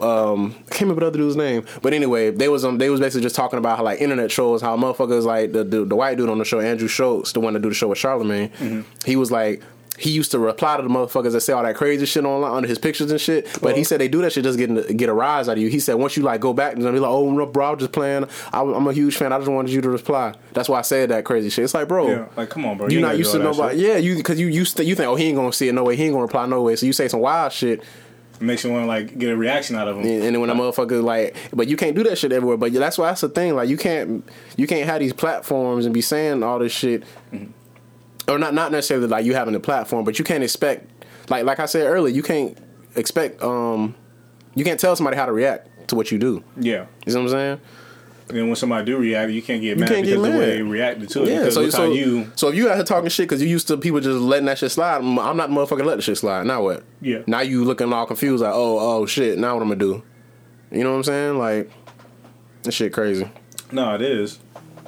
[0.00, 2.98] Um, I can't remember the other dude's name, but anyway, they was um they was
[3.00, 6.18] basically just talking about how like internet trolls, how motherfuckers like the the, the white
[6.18, 8.50] dude on the show, Andrew Schulz, the one that do the show with Charlamagne.
[8.52, 8.80] Mm-hmm.
[9.06, 9.62] He was like.
[9.96, 12.68] He used to reply to the motherfuckers that say all that crazy shit online under
[12.68, 13.44] his pictures and shit.
[13.60, 13.84] But he uh-huh.
[13.84, 15.68] said they do that shit just get get a rise out of you.
[15.68, 17.92] He said once you like go back and be like, oh no, bro, I'm just
[17.92, 18.26] playing.
[18.52, 19.32] I, I'm a huge fan.
[19.32, 20.34] I just wanted you to reply.
[20.52, 21.64] That's why I said that crazy shit.
[21.64, 22.88] It's like, bro, Yeah, like come on, bro.
[22.88, 23.78] you not used to do all that nobody.
[23.78, 23.88] shit.
[23.88, 25.84] Yeah, you because you used to you think oh he ain't gonna see it no
[25.84, 25.94] way.
[25.94, 26.74] He ain't gonna reply no way.
[26.74, 27.84] So you say some wild shit.
[28.40, 30.04] It makes you want to like get a reaction out of them.
[30.04, 32.56] And, and then when a motherfucker like, but you can't do that shit everywhere.
[32.56, 33.54] But that's why that's the thing.
[33.54, 37.52] Like you can't you can't have these platforms and be saying all this shit, mm-hmm.
[38.28, 40.90] Or not not necessarily like you having the platform, but you can't expect
[41.30, 42.56] like like I said earlier, you can't
[42.96, 43.94] expect um
[44.54, 46.42] you can't tell somebody how to react to what you do.
[46.56, 46.86] Yeah.
[47.06, 47.60] You know what I'm saying?
[48.26, 50.46] And then when somebody do react, you can't get mad can't get because the way
[50.46, 51.28] they reacted to it.
[51.28, 52.32] Yeah, so so you.
[52.36, 54.58] so if you out here talking shit because you used to people just letting that
[54.58, 56.46] shit slide, I'm not motherfucking motherfucker let the shit slide.
[56.46, 56.84] Now what?
[57.02, 57.22] Yeah.
[57.26, 59.38] Now you looking all confused like, oh oh shit.
[59.38, 60.02] Now what I'm gonna do?
[60.70, 61.38] You know what I'm saying?
[61.38, 61.70] Like,
[62.62, 63.28] this shit crazy.
[63.70, 64.38] No, it is.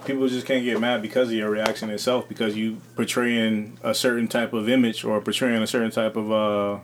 [0.07, 4.29] People just can't get mad because of your reaction itself because you portraying a certain
[4.29, 6.81] type of image or portraying a certain type of uh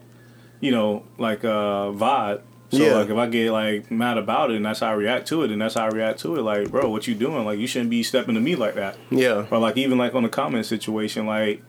[0.61, 2.43] you know, like uh vibe.
[2.71, 2.95] So Yeah.
[2.95, 5.51] like if I get like mad about it and that's how I react to it
[5.51, 7.45] and that's how I react to it, like, bro, what you doing?
[7.45, 8.97] Like you shouldn't be stepping to me like that.
[9.11, 9.47] Yeah.
[9.51, 11.63] Or like even like on the comment situation, like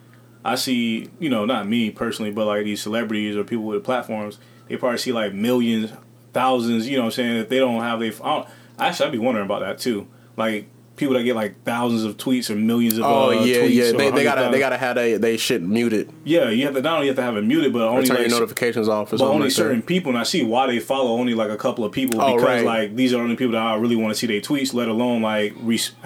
[0.46, 4.40] I see, you know, not me personally, but like these celebrities or people with platforms,
[4.68, 5.92] they probably see like millions,
[6.34, 8.46] thousands, you know what I'm saying, if they don't have they I
[8.78, 10.08] actually I'd be wondering about that too.
[10.38, 13.70] Like people that get like thousands of tweets or millions of Oh uh, yeah, tweets
[13.74, 13.92] yeah.
[13.94, 16.82] They, they gotta 100,000 they gotta have they they shit muted Yeah, you have to
[16.82, 19.20] not only have to have it muted, but only turn like your notifications off but
[19.22, 19.88] only like certain that.
[19.88, 22.48] people, and I see why they follow only like a couple of people Oh, because
[22.48, 22.64] right.
[22.66, 24.88] like these are the only people that I really want to see their tweets, let
[24.88, 25.56] alone like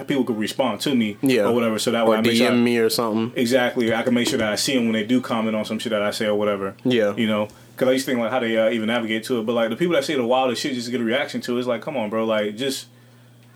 [0.07, 1.47] people could respond to me Yeah.
[1.47, 1.79] or whatever.
[1.79, 3.33] So that way Or I make sure I- DM me or something.
[3.37, 3.93] Exactly.
[3.93, 5.89] I can make sure that I see them when they do comment on some shit
[5.91, 6.75] that I say or whatever.
[6.85, 7.13] Yeah.
[7.15, 9.45] You know, because I used to think like how they uh, even navigate to it.
[9.45, 11.55] But like the people that say the wildest shit just to get a reaction to
[11.55, 12.23] it, it's like, come on, bro.
[12.25, 12.87] Like just.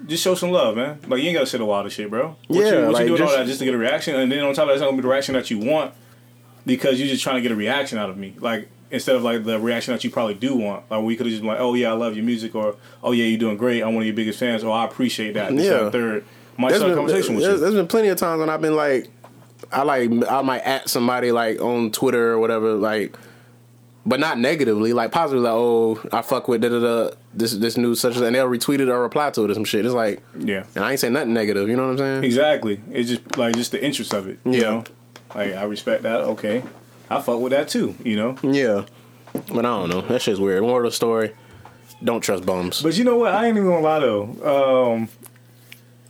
[0.08, 1.00] Just show some love, man.
[1.08, 2.36] Like you ain't gotta say the wildest shit, bro.
[2.48, 4.16] What Yeah, you, what like, you doing all just- that just to get a reaction,
[4.16, 5.94] and then on top of that, it's not gonna be the reaction that you want
[6.66, 8.36] because you're just trying to get a reaction out of me.
[8.40, 10.84] Like instead of like the reaction that you probably do want.
[10.92, 13.12] Like we could have just been like, oh yeah, I love your music, or oh
[13.14, 13.82] yeah, you're doing great.
[13.82, 15.56] I'm one of your biggest fans, or I appreciate that.
[15.56, 15.90] This, Yeah.
[15.90, 16.26] third.
[16.58, 17.62] Might There's start been, conversation with there's, you.
[17.62, 19.10] there's been plenty of times when I've been like,
[19.72, 23.16] I like I might at somebody like on Twitter or whatever, like,
[24.06, 27.78] but not negatively, like positively, like, oh, I fuck with da da da this this
[27.78, 29.86] news such as, and they'll retweet it or reply to it or some shit.
[29.86, 30.64] It's like, Yeah.
[30.76, 31.70] and I ain't saying nothing negative.
[31.70, 32.24] You know what I'm saying?
[32.24, 32.82] Exactly.
[32.92, 34.40] It's just like just the interest of it.
[34.46, 34.62] You Yeah.
[34.62, 34.84] know?
[35.36, 36.22] Like I respect that.
[36.22, 36.64] Okay.
[37.10, 38.38] I fuck with that too, you know?
[38.42, 38.86] Yeah,
[39.54, 40.02] but I don't know.
[40.02, 40.62] That shit's weird.
[40.64, 41.32] Moral of the story:
[42.04, 42.82] Don't trust bums.
[42.82, 43.34] But you know what?
[43.34, 44.94] I ain't even gonna lie though.
[44.96, 45.10] Um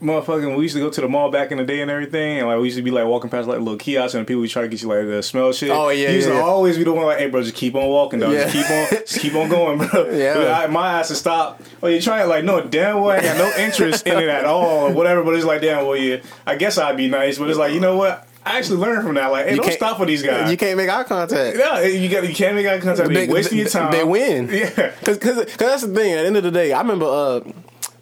[0.01, 2.47] Motherfucking, we used to go to the mall back in the day and everything, and
[2.47, 4.63] like we used to be like walking past like little kiosks and people would try
[4.63, 5.69] to get you like the smell shit.
[5.69, 6.45] Oh, yeah, he used yeah, to yeah.
[6.45, 8.33] always be the one like, "Hey, bro, just keep on walking, dog.
[8.33, 8.49] Yeah.
[8.49, 10.63] Just keep on, just keep on going, bro." Yeah.
[10.63, 11.61] I, my ass to stop.
[11.83, 14.87] Oh, you're trying like no damn well, I got no interest in it at all
[14.87, 15.23] or whatever.
[15.23, 16.17] But it's like damn well, yeah.
[16.47, 18.27] I guess I'd be nice, but it's like you know what?
[18.43, 19.27] I actually learned from that.
[19.31, 20.49] Like, hey, You don't stop for these guys.
[20.49, 21.57] You can't make eye contact.
[21.57, 23.09] Yeah, you got you can't make eye contact.
[23.09, 23.91] They, wasting your time.
[23.91, 24.49] They win.
[24.51, 24.69] Yeah.
[25.03, 26.13] Cause, cause, 'cause that's the thing.
[26.13, 27.41] At the end of the day, I remember uh,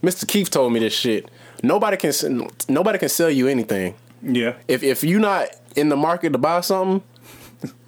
[0.01, 0.25] Mr.
[0.27, 1.29] Keith told me this shit.
[1.63, 3.95] Nobody can nobody can sell you anything.
[4.21, 4.55] Yeah.
[4.67, 7.03] If if you're not in the market to buy something,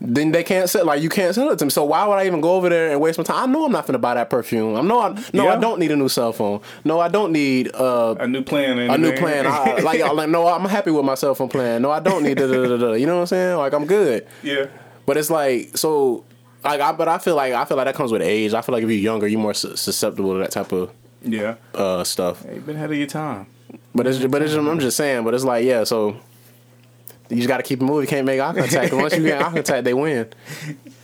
[0.01, 0.85] then they can't sell.
[0.85, 1.71] Like you can't sell it to me.
[1.71, 3.49] So why would I even go over there and waste my time?
[3.49, 4.75] I know I'm not gonna buy that perfume.
[4.75, 4.99] I know.
[4.99, 6.59] I, no, I don't need a new cell phone.
[6.83, 8.77] No, I don't need uh, A new plan.
[8.77, 9.45] a new plan.
[9.47, 11.81] I, like, like no, I'm happy with my cell phone plan.
[11.81, 12.37] No, I don't need.
[12.37, 12.91] Da, da, da, da.
[12.93, 13.57] You know what I'm saying?
[13.57, 14.27] Like I'm good.
[14.43, 14.65] yeah.
[15.05, 16.25] But it's like so.
[16.63, 18.53] Like I, but I feel like I feel like that comes with age.
[18.53, 20.91] I feel like if you're younger, you're more susceptible to that type of
[21.23, 21.55] Yeah.
[21.73, 22.45] uh, stuff.
[22.53, 23.47] You've been ahead of your time.
[23.93, 25.23] But it's but it's, I'm just saying.
[25.23, 25.83] But it's like yeah.
[25.83, 26.17] So
[27.29, 28.01] You just got to keep it moving.
[28.01, 28.91] You can't make eye contact.
[28.91, 30.27] 'cause once you get eye contact, they win.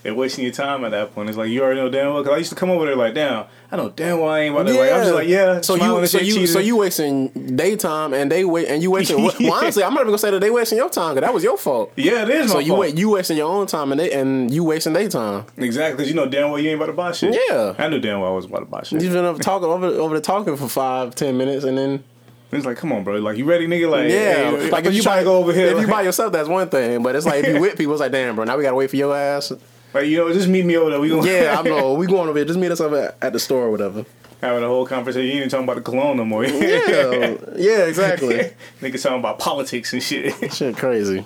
[0.03, 1.27] They're wasting your time at that point.
[1.27, 2.23] It's like you already know damn well.
[2.23, 4.53] Because I used to come over there like, damn, I know damn well I ain't
[4.55, 4.73] about to.
[4.73, 5.59] Like, I'm just like, yeah.
[5.61, 6.47] So you, and so shit, you, cheating.
[6.47, 7.27] so you wasting
[7.57, 9.21] daytime, and they wait, and you wasting.
[9.23, 11.43] well, honestly, I'm not even gonna say that they wasting your time, because that was
[11.43, 11.91] your fault.
[11.97, 12.51] yeah, it is.
[12.51, 12.79] So my you fault.
[12.79, 15.45] wait, you wasting your own time, and they and you wasting their time.
[15.57, 17.37] exactly because you know damn well you ain't about to buy shit.
[17.49, 17.73] Yeah.
[17.77, 19.01] I knew damn well I was about to buy shit.
[19.01, 22.03] You've been up talking over over the talking for five, ten minutes, and then
[22.51, 23.17] It's like, come on, bro.
[23.17, 23.89] Like, you ready, nigga?
[23.89, 26.01] Like, yeah, hey, like if you try to go over here, If you like, by
[26.03, 27.03] yourself, that's one thing.
[27.03, 28.89] But it's like if you with people, it's like, damn, bro, now we gotta wait
[28.89, 29.51] for your ass.
[29.93, 30.99] like, you know, just meet me over there.
[30.99, 31.93] We gonna Yeah, I know.
[31.95, 32.45] We going over here.
[32.45, 34.05] Just meet us up at, at the store or whatever.
[34.41, 35.25] having a whole conversation.
[35.25, 36.45] You ain't even talking about the cologne no more.
[36.47, 38.37] Yeah, yeah, exactly.
[38.81, 40.53] Niggas talking about politics and shit.
[40.53, 41.25] shit, crazy.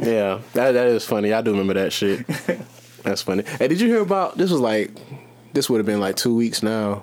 [0.00, 1.32] Yeah, that that is funny.
[1.32, 2.26] I do remember that shit.
[3.02, 3.42] That's funny.
[3.58, 4.36] Hey, did you hear about?
[4.38, 4.90] This was like,
[5.52, 7.02] this would have been like two weeks now.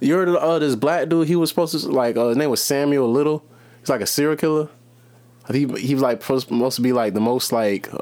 [0.00, 1.26] You heard of uh, this black dude?
[1.28, 3.42] He was supposed to like uh, his name was Samuel Little.
[3.80, 4.68] He's like a serial killer.
[5.48, 7.98] I think he, he was like supposed to be like the most like uh,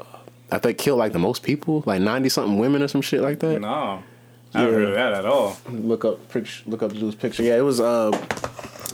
[0.51, 3.39] I think killed like the most people, like ninety something women or some shit like
[3.39, 3.61] that.
[3.61, 4.03] no,
[4.53, 5.57] I haven't heard of that at all.
[5.69, 7.43] Look up picture, look up the dude's picture.
[7.43, 7.79] Yeah, it was.
[7.79, 8.11] Uh,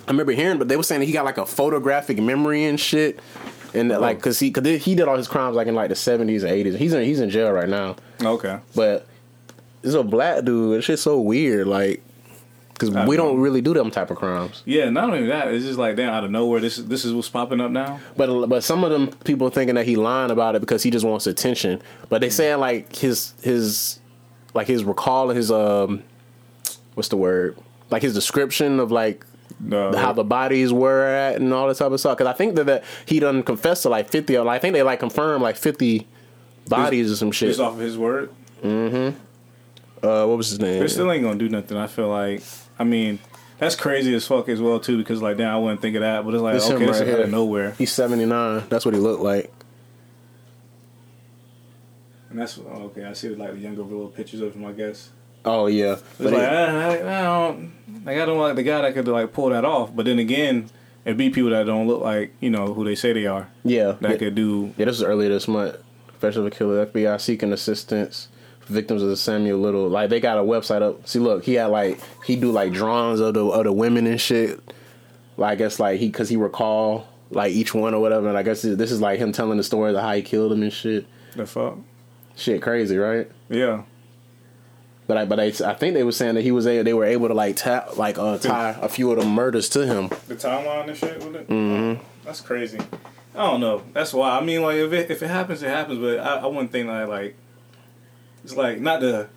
[0.08, 2.80] I remember hearing, but they were saying that he got like a photographic memory and
[2.80, 3.20] shit,
[3.74, 5.96] and that, like because he cause he did all his crimes like in like the
[5.96, 6.76] seventies and eighties.
[6.76, 8.60] He's in he's in jail right now, Okay.
[8.76, 9.08] but
[9.82, 10.78] this is a black dude.
[10.78, 12.04] It's just so weird, like
[12.82, 14.64] because we don't really do them type of crimes.
[14.66, 16.60] Yeah, not only that, it's just like damn out of nowhere.
[16.60, 18.00] This this is what's popping up now.
[18.18, 21.06] But but some of them people thinking that he lying about it because he just
[21.06, 21.82] wants attention.
[22.10, 24.00] But they saying like his his
[24.54, 26.04] like his recall of his um
[26.96, 27.58] what's the word
[27.90, 29.26] like his description of like
[29.60, 32.18] No, how the bodies were at and all this type of stuff.
[32.18, 34.38] Because I think that, that he done confessed to like fifty.
[34.38, 36.08] Or I think they like confirmed like fifty
[36.68, 37.50] bodies or some shit.
[37.50, 38.30] based off of his word,
[40.04, 40.82] Uh, what was his name?
[40.82, 41.78] it still ain't gonna do nothing.
[41.78, 42.42] I feel like.
[42.80, 43.20] I mean,
[43.60, 44.98] that's crazy as fuck as well too.
[44.98, 46.26] Because like, damn, I wouldn't think of that.
[46.26, 47.26] But it's like, This him okay, this right is out here.
[47.26, 47.72] of nowhere.
[47.78, 48.64] He's seventy nine.
[48.70, 49.52] That's what he looked like.
[52.30, 53.06] And that's oh, okay.
[53.06, 54.66] I see like the younger little pictures of him.
[54.66, 55.10] I guess.
[55.44, 58.64] Oh yeah, It's but like he- I, I, I don't, like I don't like the
[58.64, 59.94] guy that could like pull that off.
[59.96, 60.70] But then again,
[61.04, 63.96] it'd be people that don't look like you know who they say they are yeah,
[64.02, 64.18] that yeah.
[64.18, 64.74] could do.
[64.78, 65.78] Yeah, this was earlier this month.
[66.08, 68.28] Professional killer, FBI seeking assistance
[68.72, 69.88] victims of the Samuel Little.
[69.88, 71.08] Like they got a website up.
[71.08, 74.20] See, look, he had like he do like drawings of the of the women and
[74.20, 74.60] shit.
[75.38, 78.28] Like I guess like he because he recall like each one or whatever.
[78.28, 80.64] And I guess this is like him telling the story of how he killed them
[80.64, 81.06] and shit.
[81.36, 81.78] The fuck.
[82.36, 83.30] Shit, crazy, right?
[83.50, 83.84] Yeah.
[85.08, 87.06] But I but I, I think they were saying that he was a, they were
[87.06, 90.08] able to like tap like uh, tie a few of the murders to him.
[90.28, 91.48] The timeline and shit with it.
[91.50, 92.02] Mm-hmm.
[92.24, 92.80] That's crazy.
[93.36, 93.84] I don't know.
[93.94, 94.38] That's why.
[94.38, 96.00] I mean, like if it if it happens, it happens.
[96.00, 97.36] But I, I wouldn't think that like
[98.44, 99.28] it's like not the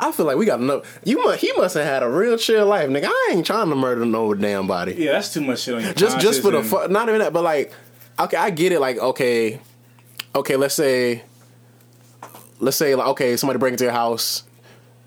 [0.00, 1.00] I feel like we got enough.
[1.04, 3.06] You must he must have had a real chill life, nigga.
[3.06, 4.94] I ain't trying to murder no damn body.
[4.94, 5.12] yeah.
[5.12, 7.20] That's too much shit on your just just for the conscience and- fu- not even
[7.20, 7.72] that but like
[8.18, 9.58] okay i get it like okay
[10.34, 11.22] okay let's say
[12.60, 14.44] let's say like okay somebody break into your house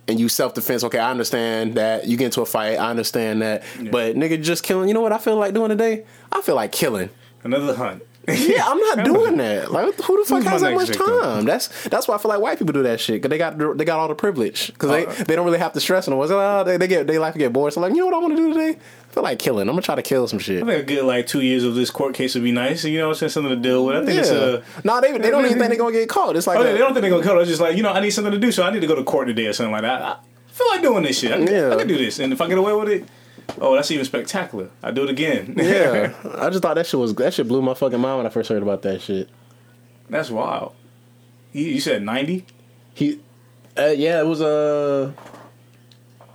[0.07, 3.63] and you self-defense okay i understand that you get into a fight i understand that
[3.91, 6.71] but nigga just killing you know what i feel like doing today i feel like
[6.71, 7.09] killing
[7.43, 8.01] another hunt.
[8.27, 11.05] Yeah i'm not doing that like who the fuck Who's has that much victim?
[11.07, 13.57] time that's that's why i feel like white people do that shit because they got
[13.77, 16.13] they got all the privilege because Uh, they they don't really have to stress on
[16.13, 18.17] it oh, they, they get they life get bored so like you know what i
[18.17, 20.63] want to do today i feel like killing i'm gonna try to kill some shit
[20.63, 22.83] I think a good like two years of this court case would be nice.
[22.83, 23.95] You know, what I'm saying something to deal with.
[23.95, 24.63] I think it's a.
[24.83, 26.35] no, they they don't even think they're gonna get caught.
[26.35, 27.37] It's like Oh, a- they don't think they're gonna cut.
[27.39, 28.95] It's just like you know, I need something to do, so I need to go
[28.95, 30.01] to court today or something like that.
[30.01, 30.17] I
[30.51, 31.31] feel like doing this shit.
[31.31, 31.73] I, Yeah.
[31.73, 33.05] I can do this, and if I get away with it,
[33.59, 34.69] oh, that's even spectacular.
[34.83, 35.53] I do it again.
[35.57, 38.29] yeah, I just thought that shit was that shit blew my fucking mind when I
[38.29, 39.29] first heard about that shit.
[40.09, 40.73] that's wild.
[41.53, 42.45] You, you said ninety?
[42.93, 43.19] He,
[43.77, 45.11] uh, yeah, it was Uh,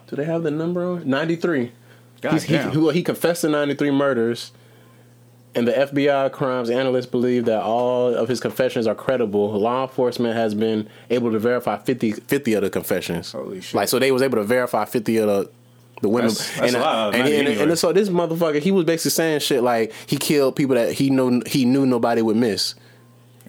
[0.06, 1.72] do they have the number on ninety three?
[2.20, 4.52] God He, he, he confessed to ninety three murders,
[5.54, 9.50] and the FBI crimes analysts believe that all of his confessions are credible.
[9.58, 13.32] Law enforcement has been able to verify 50, 50 of the confessions.
[13.32, 13.74] Holy shit.
[13.74, 15.50] Like so, they was able to verify fifty of the.
[16.00, 17.62] The women That's- that's and, of and, and, anyway.
[17.62, 21.10] and so this motherfucker he was basically saying shit like he killed people that he
[21.10, 22.74] knew he knew nobody would miss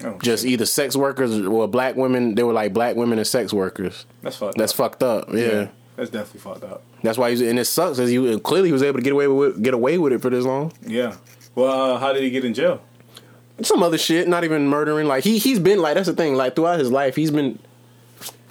[0.04, 2.34] Oh, just either sex workers or black women.
[2.34, 4.04] They were like black women and sex workers.
[4.22, 4.58] that's fucked.
[4.58, 4.76] That's up.
[4.76, 5.28] fucked up.
[5.32, 6.82] Yeah, that's definitely fucked up.
[7.02, 7.98] that's why he's and it sucks.
[8.00, 10.28] As he clearly he was able to get away with get away with it for
[10.30, 10.72] this long.
[10.84, 11.16] Yeah.
[11.54, 12.82] Well, uh, how did he get in jail?
[13.62, 15.06] Some other shit, not even murdering.
[15.06, 16.34] Like he he's been like that's the thing.
[16.34, 17.58] Like throughout his life, he's been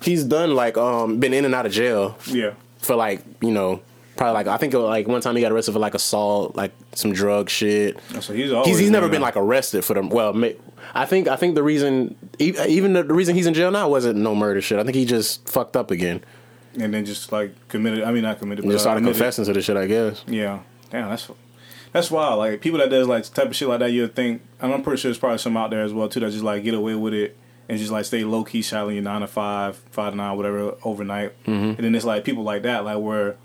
[0.03, 2.53] he's done like um been in and out of jail Yeah.
[2.77, 3.81] for like you know
[4.21, 7.12] probably like I think like one time he got arrested for like assault, like some
[7.12, 7.99] drug shit.
[8.19, 10.10] So he's always He's, he's never been like arrested for them.
[10.10, 10.36] Well,
[10.93, 14.36] I think I think the reason even the, reason he's in jail now wasn't no
[14.36, 14.77] murder shit.
[14.77, 16.23] I think he just fucked up again.
[16.79, 18.03] and then just like committed.
[18.03, 18.63] I mean, not committed.
[18.63, 19.75] But, just started uh, admitted- confessing to the shit.
[19.75, 20.23] I guess.
[20.27, 20.60] Yeah.
[20.91, 21.31] Damn, that's
[21.91, 22.38] That's wild.
[22.38, 24.43] Like people that does like type of shit like that, you'd think.
[24.60, 26.63] And I'm pretty sure there's probably some out there as well too that just like
[26.63, 29.77] get away with it and just like stay low key, shouting your nine to five,
[29.89, 31.43] five to nine, whatever overnight.
[31.45, 31.51] Mm-hmm.
[31.53, 33.38] And then it's like people like that, like where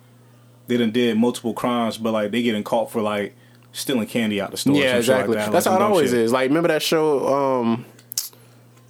[0.67, 3.35] they done did multiple crimes, but like they getting caught for like
[3.73, 4.75] stealing candy out the store.
[4.75, 5.37] Yeah, shit like exactly.
[5.37, 6.19] that, That's like how it always shit.
[6.21, 6.33] is.
[6.33, 7.61] Like, remember that show?
[7.63, 7.85] Um,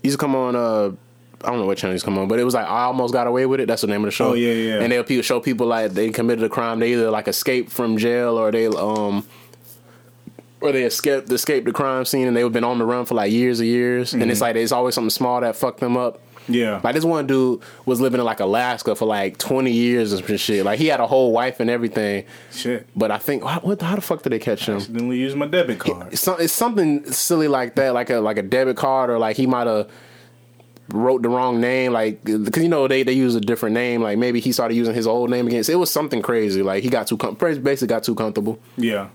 [0.03, 0.55] used to come on.
[0.57, 0.93] Uh,
[1.45, 3.27] I don't know what channel he's come on, but it was like I almost got
[3.27, 3.67] away with it.
[3.67, 4.31] That's the name of the show.
[4.31, 4.81] Oh, yeah, yeah.
[4.81, 6.79] And they'll pe- show people like they committed a crime.
[6.81, 9.27] They either like escaped from jail or they um.
[10.63, 13.31] Or they escaped escaped the crime scene and they've been on the run for like
[13.31, 14.31] years and years, and Mm-hmm.
[14.31, 16.21] it's like it's always something small that fucked them up.
[16.49, 16.81] Yeah.
[16.83, 20.65] Like this one dude was living in like Alaska for like twenty years and shit.
[20.65, 22.25] Like he had a whole wife and everything.
[22.53, 22.87] Shit.
[22.95, 24.77] But I think what, what how the fuck did they catch him?
[24.77, 26.13] Accidentally use my debit card.
[26.13, 29.47] It's, it's something silly like that, like a like a debit card, or like he
[29.47, 29.91] might have
[30.93, 34.03] wrote the wrong name, like because you know they they use a different name.
[34.03, 35.65] Like maybe he started using his old name again.
[35.65, 36.63] So it was something crazy.
[36.63, 38.61] Like he got too com- basically got too comfortable.
[38.77, 39.09] Yeah.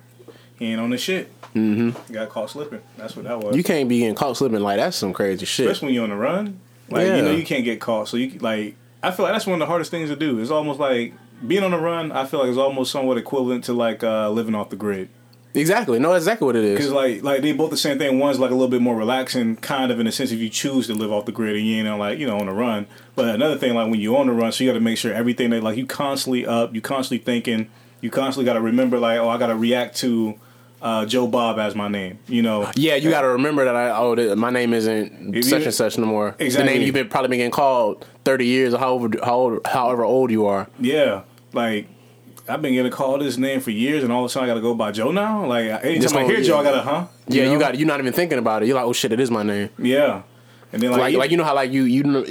[0.59, 1.31] He ain't on the shit.
[1.55, 2.13] Mm-hmm.
[2.13, 2.81] Got caught slipping.
[2.97, 3.55] That's what that was.
[3.55, 5.65] You can't be getting caught slipping like that's some crazy shit.
[5.65, 6.59] Especially when you're on the run.
[6.91, 7.15] Like Yeah.
[7.17, 8.07] you know you can't get caught.
[8.07, 10.39] So you like I feel like that's one of the hardest things to do.
[10.39, 11.13] It's almost like
[11.47, 14.53] being on the run, I feel like is almost somewhat equivalent to like uh, living
[14.53, 15.09] off the grid.
[15.53, 15.99] Exactly.
[15.99, 16.77] No, exactly what it is.
[16.77, 18.19] Because like like they both the same thing.
[18.19, 20.87] One's like a little bit more relaxing, kind of in the sense if you choose
[20.87, 22.87] to live off the grid and you ain't on like you know on the run.
[23.15, 25.13] But another thing like when you're on the run, so you got to make sure
[25.13, 29.19] everything that like you constantly up, you constantly thinking, you constantly got to remember like
[29.19, 30.39] oh I got to react to
[30.81, 32.19] uh, Joe Bob as my name.
[32.27, 32.71] You know.
[32.75, 35.97] Yeah, you got to remember that I oh my name isn't such you- and such
[35.97, 36.35] no more.
[36.39, 36.51] Exactly.
[36.51, 40.03] The name you've been probably been getting called thirty years or however how old, however
[40.03, 40.67] old you are.
[40.79, 41.21] Yeah,
[41.53, 41.87] like
[42.49, 44.55] I've been getting called this name for years, and all of a sudden I got
[44.55, 45.45] to go by Joe now.
[45.45, 47.07] Like anytime Just I hear Joe, I gotta huh?
[47.27, 47.53] Yeah, know?
[47.53, 48.65] you got you're not even thinking about it.
[48.67, 49.69] You're like, oh shit, it is my name.
[49.77, 50.23] yeah,
[50.73, 52.25] and then like, like, like you know how like you you know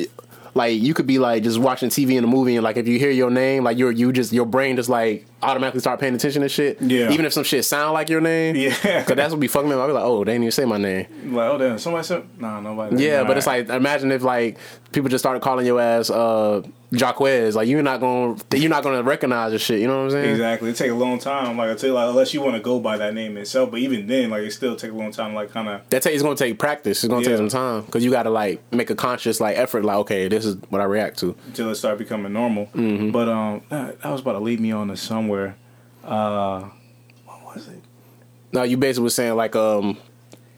[0.55, 2.99] like you could be like just watching TV in a movie and like if you
[2.99, 6.43] hear your name like you're you just your brain just like automatically start paying attention
[6.43, 6.81] to shit.
[6.81, 7.11] Yeah.
[7.11, 8.57] Even if some shit sound like your name.
[8.57, 9.05] Yeah.
[9.05, 9.75] Cause that's what be fucking me.
[9.75, 11.07] I'll be like, oh, they didn't even say my name.
[11.35, 13.03] like oh damn, somebody said nah, nobody.
[13.05, 14.59] Yeah, but it's like imagine if like
[14.93, 17.55] people just started calling your ass uh Jaquez.
[17.57, 19.81] Like you're not gonna you're not gonna recognize your shit.
[19.81, 20.31] You know what I'm saying?
[20.31, 20.71] Exactly.
[20.71, 21.57] It take a long time.
[21.57, 23.81] Like I tell you, like unless you want to go by that name itself, but
[23.81, 25.35] even then, like it still take a long time.
[25.35, 27.05] Like kind of That take, it's gonna take practice.
[27.05, 27.29] It's gonna Yeah.
[27.29, 29.85] take some time because you got to like make a conscious like effort.
[29.85, 31.37] Like, okay, this is what I react to.
[31.47, 32.67] until it start becoming normal.
[32.75, 33.11] Mm-hmm.
[33.13, 35.57] But um, that, that was about to lead me on to somewhere.
[36.05, 36.69] Uh,
[37.27, 37.81] what was it?
[38.53, 39.97] No, you basically was saying like um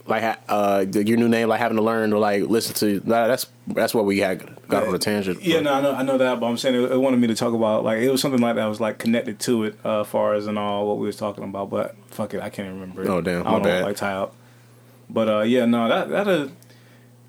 [0.06, 3.46] like uh your new name like having to learn to like listen to that, that's
[3.68, 5.42] that's what we had got on a tangent.
[5.42, 7.34] Yeah, no, I know, I know that, but I'm saying it, it wanted me to
[7.34, 10.08] talk about like it was something like that was like connected to it, uh, as
[10.08, 11.70] far as and all what we was talking about.
[11.70, 13.02] But fuck it, I can't remember.
[13.02, 13.08] It.
[13.08, 13.84] Oh, damn, I my don't know, bad.
[13.84, 14.34] Like tie up.
[15.08, 16.48] But uh, yeah, no, that that uh,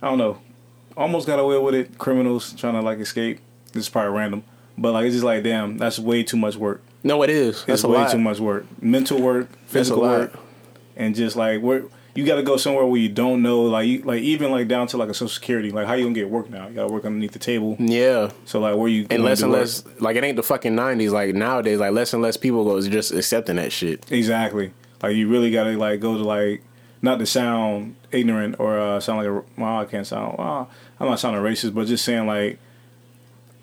[0.02, 0.40] I don't know.
[0.98, 1.98] Almost got away with it.
[1.98, 3.40] Criminals trying to like escape.
[3.72, 4.44] This is probably random,
[4.78, 6.82] but like it's just like damn, that's way too much work.
[7.04, 7.66] No, it is.
[7.66, 8.12] That's It's a way lot.
[8.12, 8.66] too much work.
[8.82, 10.34] Mental work, physical work,
[10.96, 11.84] and just like where
[12.16, 14.98] you got to go somewhere where you don't know, like like even like down to
[14.98, 16.68] like a social security, like how you gonna get work now?
[16.68, 17.76] You got to work underneath the table.
[17.80, 18.32] Yeah.
[18.46, 19.62] So like where you And less and work?
[19.62, 21.12] less like it ain't the fucking nineties.
[21.12, 24.12] Like nowadays, like less and less people go just accepting that shit.
[24.12, 24.74] exactly.
[25.02, 26.64] Like you really got to like go to like
[27.02, 31.08] not to sound ignorant or uh, sound like a well I can't sound well I'm
[31.10, 32.60] not sounding racist, but just saying like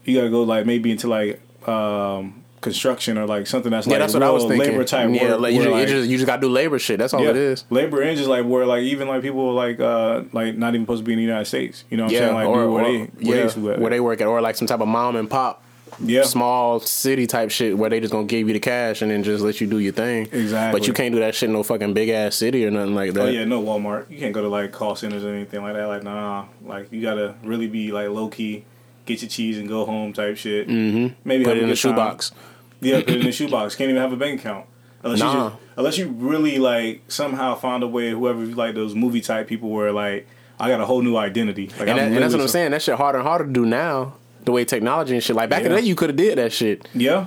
[0.04, 3.92] you got to go like maybe into like um construction or like something that's like
[3.94, 4.70] yeah, that's what I was thinking.
[4.72, 5.40] labor type yeah, work.
[5.40, 6.98] like, you, just, like- just you just gotta do labor shit.
[6.98, 7.64] That's all it is.
[7.70, 11.00] Labor and just like where like even like people like uh like not even supposed
[11.00, 11.84] to be in the United States.
[11.90, 12.34] You know what I'm Yeah, saying?
[12.34, 13.80] Like or, where or- they where yeah, they used to at.
[13.80, 15.62] where they work at, or like some type of mom and pop,
[16.04, 16.22] yeah.
[16.22, 19.42] small city type shit where they just gonna give you the cash and then just
[19.42, 20.28] let you do your thing.
[20.30, 20.78] Exactly.
[20.78, 23.14] But you can't do that shit in no fucking big ass city or nothing like
[23.14, 23.22] that.
[23.22, 24.10] Oh yeah, no Walmart.
[24.10, 25.86] You can't go to like call centers or anything like that.
[25.86, 28.64] Like nah, like you gotta really be like low key,
[29.06, 30.68] get your cheese and go home type shit.
[30.68, 31.14] Mm-hmm.
[31.24, 31.76] Maybe Put have it a in time.
[31.76, 32.32] shoebox.
[32.80, 33.74] Yeah, put it in the shoebox.
[33.76, 34.66] Can't even have a bank account.
[35.02, 38.10] Unless you just, unless you really like somehow found a way.
[38.10, 40.26] Whoever you like those movie type people where like
[40.58, 41.68] I got a whole new identity.
[41.68, 42.72] Like And, that, and that's what I'm saying.
[42.72, 44.14] That shit harder and harder to do now.
[44.44, 45.36] The way technology and shit.
[45.36, 46.88] Like back in the day, you could have did that shit.
[46.94, 47.26] Yeah.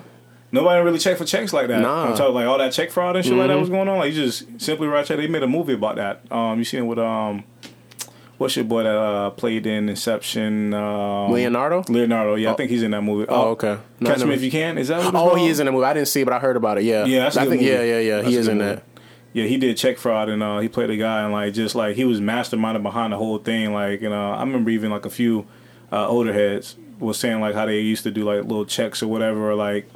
[0.51, 1.81] Nobody really checked for checks like that.
[1.81, 2.03] Nah.
[2.03, 2.11] Mm-hmm.
[2.11, 3.97] I'm talking like all that check fraud and shit like that was going on.
[3.97, 5.17] Like you just simply write check.
[5.17, 6.31] They made a movie about that.
[6.31, 7.43] Um, you seen it with um,
[8.43, 10.73] what's your boy that uh played in Inception?
[10.73, 11.83] Um, Leonardo.
[11.89, 12.35] Leonardo.
[12.35, 13.25] Yeah, I think he's in that movie.
[13.29, 13.77] Oh, okay.
[13.99, 14.77] No, Catch Me If You Can.
[14.77, 15.07] Is that what?
[15.15, 15.39] Oh, called?
[15.39, 15.85] he is in the movie.
[15.85, 16.83] I didn't see, it, but I heard about it.
[16.83, 17.49] Yeah, Yeah, I think.
[17.49, 17.65] movie.
[17.65, 18.15] Yeah, yeah, yeah.
[18.17, 18.75] That's he is in movie.
[18.75, 18.83] that.
[19.33, 21.95] Yeah, he did check fraud and uh, he played a guy and like just like
[21.95, 23.73] he was masterminded behind the whole thing.
[23.73, 25.47] Like you know, I remember even like a few
[25.91, 29.07] uh, older heads was saying like how they used to do like little checks or
[29.07, 29.89] whatever, or like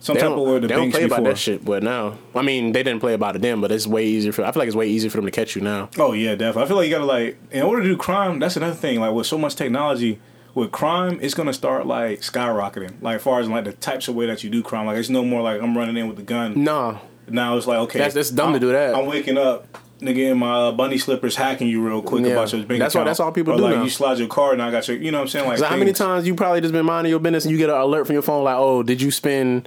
[0.00, 1.18] some They type of the they don't play before.
[1.18, 3.86] about that shit, but now, I mean, they didn't play about it then, but it's
[3.86, 4.44] way easier for.
[4.44, 5.88] I feel like it's way easier for them to catch you now.
[5.98, 6.62] Oh yeah, definitely.
[6.62, 8.38] I feel like you gotta like in order to do crime.
[8.38, 9.00] That's another thing.
[9.00, 10.20] Like with so much technology,
[10.54, 13.00] with crime, it's gonna start like skyrocketing.
[13.02, 14.86] Like as far as like the types of way that you do crime.
[14.86, 16.62] Like it's no more like I'm running in with the gun.
[16.62, 18.94] No, Now it's like okay, That's- that's dumb to I'm- do that.
[18.94, 19.66] I'm waking up.
[19.98, 22.32] Nigga in my uh, bunny slippers hacking you real quick Yeah.
[22.32, 23.82] about your bank That's why- that's all people or do like now.
[23.84, 25.74] you slide your card and I got your you know what I'm saying like how
[25.74, 28.12] many times you probably just been minding your business and you get an alert from
[28.12, 29.66] your phone like, oh, did you spend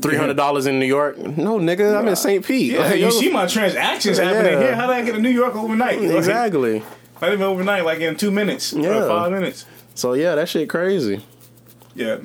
[0.00, 1.18] three hundred dollars in New York?
[1.18, 2.44] No, nigga, I'm in St.
[2.44, 2.72] Pete.
[2.72, 4.58] Yeah, Like, you yo, see my transactions happening Yeah.
[4.60, 4.74] here.
[4.76, 6.00] How did I get to New York overnight?
[6.00, 6.82] Like, exactly.
[7.20, 9.04] Not even overnight, like in two minutes Yeah.
[9.04, 9.64] or five minutes.
[9.94, 11.24] So yeah, that shit crazy.
[11.94, 12.18] Yeah,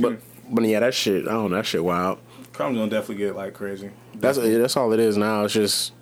[0.00, 1.26] But but yeah, that shit.
[1.28, 1.56] I don't know.
[1.56, 2.18] That shit wild.
[2.52, 3.90] crime's gonna definitely get like crazy.
[4.14, 5.44] That's that's all it is now.
[5.44, 5.92] It's just.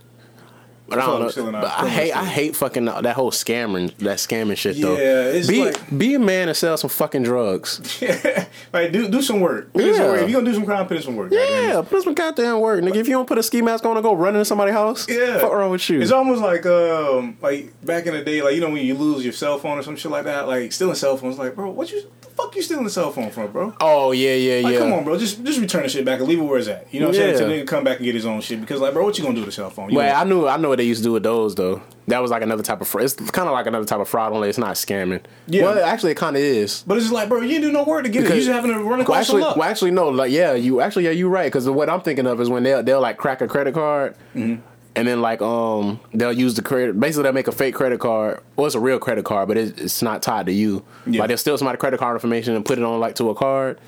[0.89, 1.61] But I don't I'm still in know.
[1.61, 4.97] But I hate I hate fucking that whole scamming that scamming shit though.
[4.97, 7.99] Yeah, it's be like- be a man and sell some fucking drugs.
[8.09, 9.73] Yeah, like do do some work.
[9.73, 10.11] Put in some Yeah.
[10.13, 10.21] work.
[10.23, 11.31] If you gonna do some crime, put in some work.
[11.31, 11.69] goddamn.
[11.69, 12.97] Yeah, put some goddamn work, nigga.
[12.97, 15.39] If you don't put a ski mask on and go run into somebody's house, Yeah.
[15.41, 16.01] fuck wrong with you?
[16.01, 19.25] It's almost like um like back in the day, like you know when you lose
[19.25, 21.39] your cell phone or some shit like that, like stealing cell phones.
[21.39, 22.03] Like, bro, what you
[22.39, 23.75] fuck you stealing the cell phone from, bro?
[23.81, 24.79] oh yeah, yeah, Like, yeah.
[24.79, 26.87] come on, bro, just just return the shit back and leave it where it's at.
[26.93, 27.37] You know what I'm Yeah.
[27.37, 27.43] saying?
[27.51, 29.35] Until nigga come back and get his own shit because like, bro, what you gonna
[29.35, 29.91] do with the cell phone?
[29.91, 31.83] You Well, I knew I know what they used to do with those though.
[32.07, 33.05] That was like another type of fraud.
[33.05, 35.21] It's kind of like another type of fraud, only it's not scamming.
[35.47, 35.65] Yeah.
[35.65, 36.83] Well, actually, it kind of is.
[36.87, 38.31] but it's just like, bro, you didn't do no work to get it.
[38.31, 39.57] You just having to run well, across actually, some luck.
[39.59, 40.09] well, actually, no.
[40.09, 41.45] Like, yeah, you actually, yeah, you right.
[41.53, 44.63] Because what I'm thinking of is when they'll they'll like crack a credit card, Mm-hmm.
[44.99, 46.99] And then like um they'll use the credit.
[46.99, 48.43] Basically, they'll make a fake credit card.
[48.57, 50.85] or it's a real credit card, but it, it's not tied to you.
[51.07, 51.21] Yeah.
[51.21, 53.79] Like they'll steal somebody's credit card information and put it on like to a card,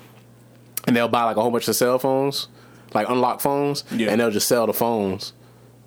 [0.87, 2.47] and they'll buy like a whole bunch of cell phones,
[2.93, 4.09] like unlock phones, Yeah.
[4.09, 5.33] and they'll just sell the phones.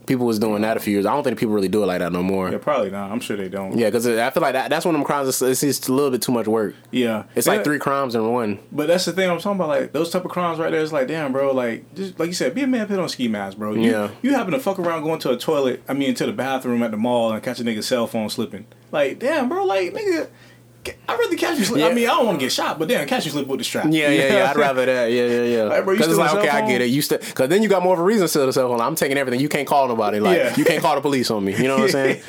[0.07, 1.07] People was doing that a few years.
[1.07, 2.51] I don't think people really do it like that no more.
[2.51, 3.11] yeah, probably not.
[3.11, 3.79] I'm sure they don't.
[3.79, 5.29] Yeah, because I feel like that, that's one of them crimes.
[5.29, 6.75] It's, it's just a little bit too much work.
[6.91, 7.55] Yeah, It's Yeah.
[7.55, 8.59] like three crimes in one.
[8.71, 9.69] But that's the thing I'm talking about.
[9.69, 10.81] Like those type of crimes right there.
[10.83, 11.53] It's like, damn, bro.
[11.53, 13.75] Like, just like you said, be a man, put on ski mask, bro.
[13.75, 14.11] You, Yeah.
[14.23, 15.83] You happen to fuck around going to a toilet.
[15.89, 18.67] I mean, to the bathroom at the mall and catch a nigga's cell phone slipping.
[18.93, 19.65] Like, damn, bro.
[19.65, 20.29] Like, nigga.
[21.09, 21.81] I'd rather catch you slip.
[21.81, 21.87] Yeah.
[21.89, 23.65] I mean, I don't want to get shot, but damn, catch you slip with the
[23.65, 23.87] strap.
[23.91, 24.51] Yeah, yeah, yeah.
[24.51, 25.11] I'd rather that.
[25.11, 25.63] Yeah, yeah, yeah.
[25.65, 26.87] Like, Because it's like, okay, cell I get it.
[26.87, 28.81] You still, because then you got more of a reason to steal the cell phone.
[28.81, 29.41] I'm taking everything.
[29.41, 30.21] You can't call nobody.
[30.21, 30.57] Like, Yeah.
[30.57, 31.57] you can't call the police on me.
[31.57, 32.23] You know what I'm saying?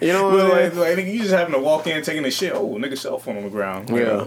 [0.00, 0.40] You know what But
[0.70, 2.52] I'm like, like, you just having to walk in taking a shit.
[2.54, 3.88] Oh, nigga, cell phone on the ground.
[3.90, 4.26] Yeah.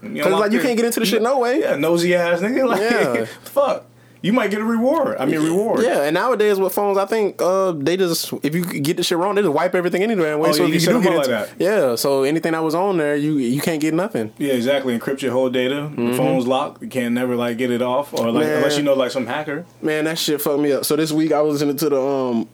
[0.00, 1.58] You Because like you can't get into the shit no way.
[1.60, 2.68] Yeah, nosy ass nigga.
[2.68, 3.24] Like, Yeah.
[3.42, 3.84] fuck.
[4.20, 5.16] You might get a reward.
[5.20, 5.82] I mean, reward.
[5.84, 9.16] Yeah, and nowadays with phones, I think uh, they just if you get the shit
[9.16, 10.30] wrong, they just wipe everything anyway.
[10.32, 11.50] Oh, so you if can you do get like that.
[11.58, 14.32] yeah, so anything that was on there, you you can't get nothing.
[14.38, 14.98] Yeah, exactly.
[14.98, 15.90] Encrypt your whole data.
[15.94, 16.82] The phone's locked.
[16.82, 18.56] You can't never like get it off, or like Man.
[18.56, 19.64] unless you know like some hacker.
[19.82, 20.84] Man, that shit fucked me up.
[20.84, 22.48] So this week I was listening to the um.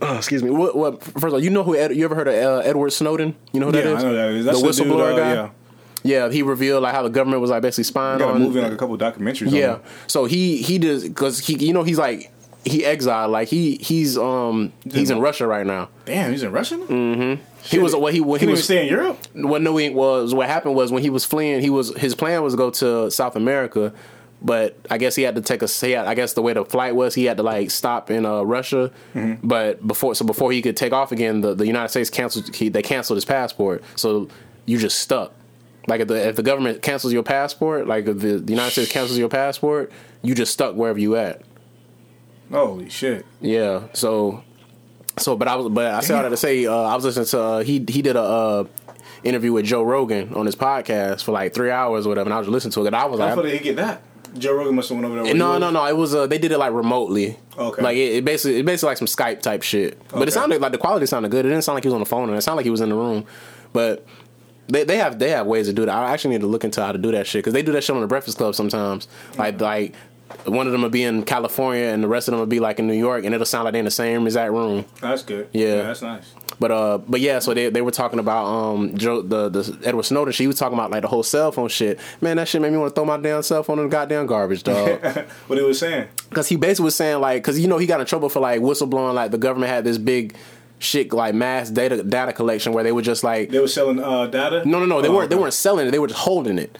[0.00, 0.50] uh, excuse me.
[0.50, 0.74] What?
[0.76, 1.02] What?
[1.02, 1.76] First of all, you know who?
[1.76, 3.36] Ed, you ever heard of uh, Edward Snowden?
[3.52, 4.04] You know who Yeah, that is?
[4.04, 4.44] I know that is.
[4.46, 5.32] That's the the dude, whistleblower uh, guy.
[5.34, 5.50] yeah.
[6.04, 8.40] Yeah, he revealed like how the government was like basically spying Got a on.
[8.42, 9.48] movie and like a couple documentaries.
[9.48, 9.78] on yeah.
[10.06, 12.32] So he he does because he you know he's like
[12.64, 15.24] he exiled like he he's um he's in what?
[15.24, 15.88] Russia right now.
[16.04, 16.76] Damn, he's in Russia.
[16.76, 17.42] Mm-hmm.
[17.64, 19.18] He was what he He he was stay in Europe.
[19.34, 22.42] what no he was what happened was when he was fleeing he was his plan
[22.42, 23.92] was to go to South America
[24.44, 26.64] but I guess he had to take a he had, I guess the way the
[26.64, 29.46] flight was he had to like stop in uh, Russia Mm-hmm.
[29.46, 32.68] but before so before he could take off again the, the United States canceled he,
[32.68, 34.28] they canceled his passport so
[34.66, 35.32] you just stuck
[35.88, 38.90] like if the if the government cancels your passport like if the, the United States
[38.92, 39.90] cancels your passport
[40.22, 41.42] you just stuck wherever you at
[42.50, 43.24] Holy shit!
[43.40, 43.84] yeah.
[43.94, 44.44] So,
[45.16, 47.40] so, but I was, but I all that to say, uh, I was listening to
[47.40, 48.64] uh, he he did a uh,
[49.24, 52.38] interview with Joe Rogan on his podcast for like three hours or whatever, and I
[52.38, 54.02] was listening to it, and I was How like, far did he get that?
[54.38, 55.34] Joe Rogan must have went over there.
[55.34, 55.86] no, no, no.
[55.86, 57.38] It was uh, they did it like remotely.
[57.56, 57.82] Okay.
[57.82, 59.98] Like it, it basically, it basically like some Skype type shit.
[60.08, 60.28] But Okay.
[60.28, 61.46] it sounded like the quality sounded good.
[61.46, 62.82] It didn't sound like he was on the phone, and it sounded like he was
[62.82, 63.24] in the room.
[63.72, 64.04] But
[64.72, 65.94] they they have they have ways to do that.
[65.94, 67.84] I actually need to look into how to do that shit because they do that
[67.84, 69.06] shit on the Breakfast Club sometimes.
[69.36, 69.94] Like like
[70.46, 72.78] one of them will be in California and the rest of them will be like
[72.78, 74.84] in New York, and it'll sound like they're in the same exact room.
[75.00, 75.48] That's good.
[75.52, 75.82] Yeah.
[75.82, 76.32] that's nice.
[76.58, 80.04] But uh, but yeah, so they they were talking about um Joe the the Edward
[80.04, 80.32] Snowden.
[80.32, 81.98] She was talking about like the whole cell phone shit.
[82.20, 84.26] Man, that shit made me want to throw my damn cell phone in the goddamn
[84.26, 85.04] garbage, dog.
[85.48, 86.08] what he was saying.
[86.28, 88.60] Because he basically was saying like, because you know he got in trouble for like
[88.60, 89.14] whistleblowing.
[89.14, 90.36] Like the government had this big
[90.82, 94.26] shit like mass data data collection where they were just like, They were selling uh,
[94.26, 94.62] data.
[94.66, 95.90] no, no, no, they Oh, weren't they weren't selling it.
[95.92, 96.76] They were just holding it.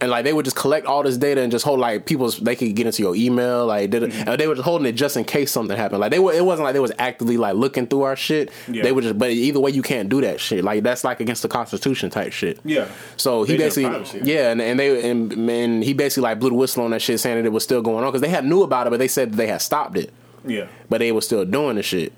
[0.00, 2.56] And like they would just collect all this data and just hold like people's they
[2.56, 4.28] could get into your email like did it, Mm-hmm.
[4.30, 6.44] and they were just holding it just in case something happened like they were it
[6.44, 8.82] wasn't like they was actively like looking through our shit Yeah.
[8.82, 11.42] they were just but either way you can't do that shit like that's like against
[11.42, 12.88] the constitution type shit Yeah.
[13.16, 16.56] so he They basically yeah and, and they and, and he basically like blew the
[16.56, 18.64] whistle on that shit saying that it was still going on because they had knew
[18.64, 20.12] about it but they said that they had stopped it
[20.44, 20.66] Yeah.
[20.88, 22.12] but they were still doing the shit.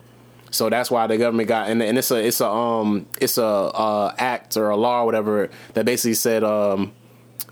[0.55, 3.45] So that's why the government got and, and it's a it's a um it's a
[3.45, 6.93] uh, act or a law or whatever that basically said um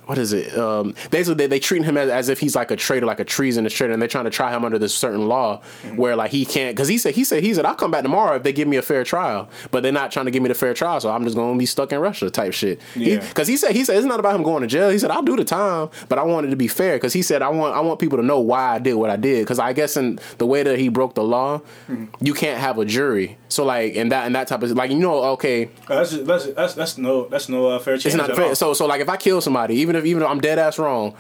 [0.06, 0.56] what is it?
[0.58, 3.24] Um, basically, they, they treat him as, as if he's like a traitor, like a
[3.24, 5.96] treasonous traitor, and they're trying to try him under this certain law Mm-hmm.
[5.96, 6.74] where like he can't.
[6.74, 8.76] Because he said he said he said I'll come back tomorrow if they give me
[8.76, 11.24] a fair trial, but they're not trying to give me the fair trial, so I'm
[11.24, 12.80] just going to be stuck in Russia type shit.
[12.96, 13.18] Yeah.
[13.18, 14.90] Because he, said he said it's not about him going to jail.
[14.90, 16.96] He said I'll do the time, but I want it to be fair.
[16.96, 19.16] Because he said I want I want people to know why I did what I
[19.16, 19.42] did.
[19.44, 22.24] Because I guess in the way that he broke the law, Mm-hmm.
[22.24, 23.36] you can't have a jury.
[23.48, 26.26] So like and that and that type of like you know okay Uh, That's just,
[26.26, 28.06] that's that's that's no that's no uh, fair chance.
[28.06, 28.48] it's not fair.
[28.50, 28.54] all.
[28.54, 31.14] So so like if I kill somebody, even if even though I'm dead ass wrong,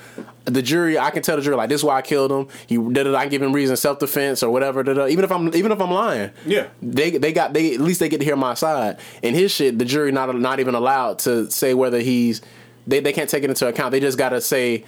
[0.44, 2.48] the jury I can tell the jury like this is why I killed him.
[2.66, 3.14] He did it.
[3.14, 4.82] I give him reason self defense or whatever.
[4.82, 5.06] da, da.
[5.06, 6.68] Even if I'm even if I'm lying, Yeah.
[6.82, 8.98] they they got they at least they get to hear my side.
[9.22, 12.42] And his shit, the jury not not even allowed to say whether he's
[12.86, 13.92] they they can't take it into account.
[13.92, 14.84] They just got to say.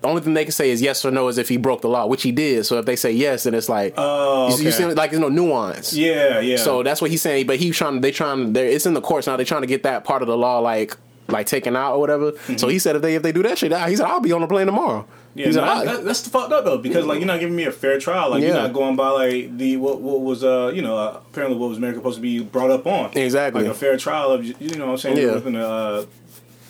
[0.00, 1.88] The only thing they can say is yes or no is if he broke the
[1.88, 2.64] law, which he did.
[2.66, 5.28] So if they say yes, then it's like, Oh, you, you see, like there's no
[5.28, 5.92] nuance.
[5.92, 6.56] Yeah, yeah.
[6.56, 7.48] So that's what he's saying.
[7.48, 8.00] But he's trying.
[8.00, 8.52] They trying.
[8.52, 9.36] They it's in the courts now.
[9.36, 10.96] They're trying to get that part of the law like
[11.28, 12.32] like taken out or whatever.
[12.56, 14.40] So he said if they if they do that shit, he said I'll be on
[14.40, 15.06] the plane tomorrow.
[15.34, 17.26] Yeah, he said, no, "I- that, that- that's the fucked up though because like you're
[17.26, 18.30] not giving me a fair trial.
[18.30, 21.58] Like you're not going by like the what what was uh you know uh, apparently
[21.58, 23.62] what was America supposed to be brought up on Exactly.
[23.62, 25.34] like a fair trial of you know what I'm saying Yeah.
[25.34, 26.04] within the uh,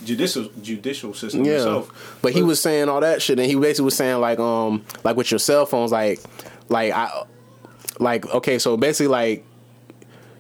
[0.05, 1.53] judicial judicial system yeah.
[1.53, 2.19] itself.
[2.23, 5.17] But he was saying all that shit, and he basically was saying like um like
[5.17, 6.21] with your cell phones, like
[6.69, 7.23] like I
[8.01, 9.45] like okay, so basically like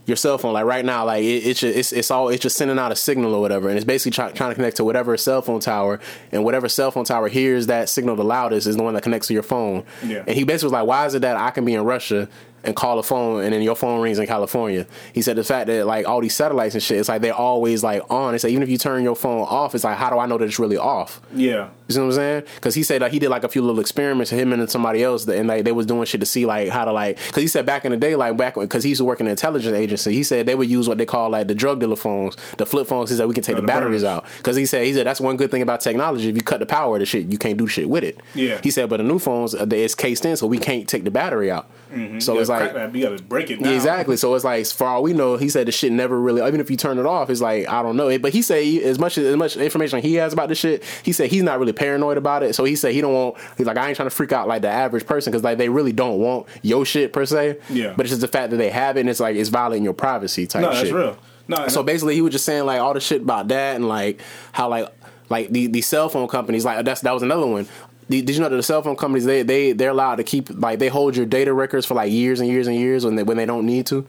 [0.08, 2.56] your cell phone, like right now, like it, it's just, it's it's all it's just
[2.56, 5.16] sending out a signal or whatever, and it's basically try, trying to connect to whatever
[5.16, 6.00] cell phone tower,
[6.32, 9.28] and whatever cell phone tower hears that signal the loudest is the one that connects
[9.28, 9.84] to your phone.
[10.02, 10.24] Yeah.
[10.26, 12.28] And he basically was like, why is it that I can be in Russia
[12.64, 14.86] and call a phone and then your phone rings in California?
[15.12, 17.84] He said the fact that like all these satellites and shit, it's like they're always
[17.84, 18.34] like on.
[18.34, 20.38] It's like even if you turn your phone off, it's like how do I know
[20.38, 21.20] that it's really off?
[21.34, 22.42] Yeah, You see what I'm saying?
[22.56, 25.02] Because he said like he did like a few little experiments, with him and somebody
[25.02, 27.16] else, that, and like they was doing shit to see like how to like.
[27.26, 29.26] Because he said back in the day, like back because he used to work in
[29.26, 31.96] an intelligence agency, he said they would use what they call like the drug dealer
[31.96, 33.10] phones, the flip phones.
[33.10, 34.26] He said we can take Oh, the the batteries out.
[34.36, 36.28] Because he said he said that's one good thing about technology.
[36.28, 38.20] If you cut the power of the shit, you can't do shit with it.
[38.34, 38.60] Yeah.
[38.62, 41.04] He said, but the new phones, uh, they- it's cased in, so we can't take
[41.04, 41.70] the battery out.
[42.18, 43.72] So You it's like that, you got to break it down.
[43.72, 44.18] exactly.
[44.18, 46.46] So it's like, for all we know, he said the shit never really.
[46.46, 48.18] Even if you turn it off, it's like I don't know.
[48.18, 51.30] But he said as much as much information he has about this shit, he said
[51.30, 52.54] he's not really paranoid about it.
[52.54, 53.36] So he said he don't want.
[53.56, 55.68] He's like I ain't trying to freak out like the average person because like they
[55.68, 57.58] really don't want your shit per se.
[57.70, 57.94] Yeah.
[57.96, 59.94] But it's just the fact that they have it, and it's like it's violating your
[59.94, 60.82] privacy type No, shit.
[60.84, 61.18] that's real.
[61.46, 64.20] No, So basically, he was just saying like all the shit about that and like
[64.52, 64.88] how like
[65.30, 67.66] like the the cell phone companies like that's that was another one.
[68.10, 70.78] Did you know that the cell phone companies they they they're allowed to keep like
[70.78, 73.36] they hold your data records for like years and years and years when they when
[73.36, 74.06] they don't need to.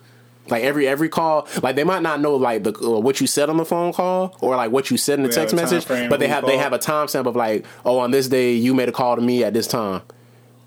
[0.52, 3.50] Like every every call, like they might not know like the uh, what you said
[3.50, 5.64] on the phone call or like what you said in the They text have a
[5.64, 8.28] time message, frame but they have they have a timestamp of like oh on this
[8.28, 10.02] day you made a call to me at this time,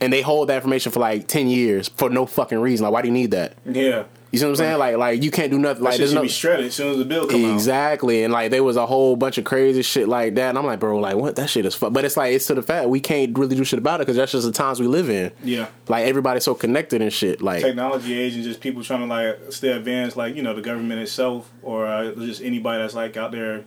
[0.00, 2.84] and they hold that information for like ten years for no fucking reason.
[2.84, 3.54] Like why do you need that?
[3.66, 4.78] yeah, You see what I'm saying?
[4.78, 5.84] Like like you can't do nothing.
[5.84, 7.52] Like there's no be shredded as soon as the bill come out.
[7.52, 10.64] Exactly, and like there was a whole bunch of crazy shit like that, and I'm
[10.64, 11.36] like, bro, like what?
[11.36, 11.92] That shit is fuck.
[11.92, 14.16] But it's like it's to the fact we can't really do shit about it because
[14.16, 15.32] that's just the times we live in.
[15.44, 15.68] Yeah.
[15.86, 17.42] like everybody's so connected and shit.
[17.42, 20.62] Like, technology age and just people trying to like stay advanced, like you know the
[20.62, 23.66] government itself or uh, just anybody that's like out there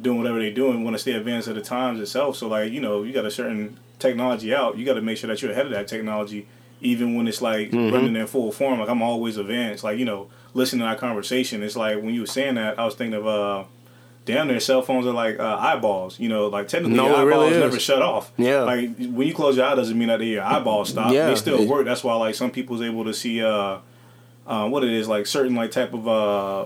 [0.00, 2.36] doing whatever they doing want to stay advanced at the times itself.
[2.36, 5.28] So like you know you got a certain technology out, you got to make sure
[5.28, 6.48] that you're ahead of that technology,
[6.82, 7.94] even when it's like Mm-hmm.
[7.94, 8.80] running in full form.
[8.80, 9.84] Like I'm always advanced.
[9.84, 12.84] Like you know listening to our conversation, it's like when you were saying that, I
[12.84, 13.64] was thinking of uh.
[14.24, 16.20] Down there, cell phones are like uh, eyeballs.
[16.20, 18.30] You know, like technically, No, eyeballs really never shut off.
[18.38, 18.60] Yeah.
[18.62, 21.12] Like when you close your eye, doesn't mean that your eyeballs stop.
[21.12, 21.26] Yeah.
[21.26, 21.86] They still work.
[21.86, 23.78] That's why like some people's able to see uh,
[24.46, 26.60] uh, what it is like certain like type of uh,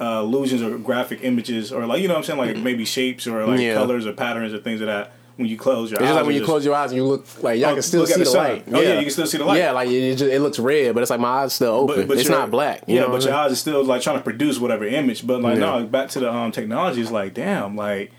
[0.00, 3.28] uh, illusions or graphic images or like you know what I'm saying like maybe shapes
[3.28, 3.74] or like Yeah.
[3.74, 6.08] colors or patterns or things of that when you close your it's eyes.
[6.08, 7.82] just like when you just- close your eyes and you look like y'all Oh, can
[7.82, 8.64] still see the the, light.
[8.72, 9.58] Oh, yeah, you can still see the light.
[9.58, 12.06] Yeah, like it, just, it looks red, but it's like my eyes still open.
[12.06, 12.82] But it's not black.
[12.86, 15.26] You yeah, know but your eyes are still like trying to produce whatever image.
[15.26, 15.80] But like Yeah.
[15.80, 18.12] no, back to the um, technology is like damn, like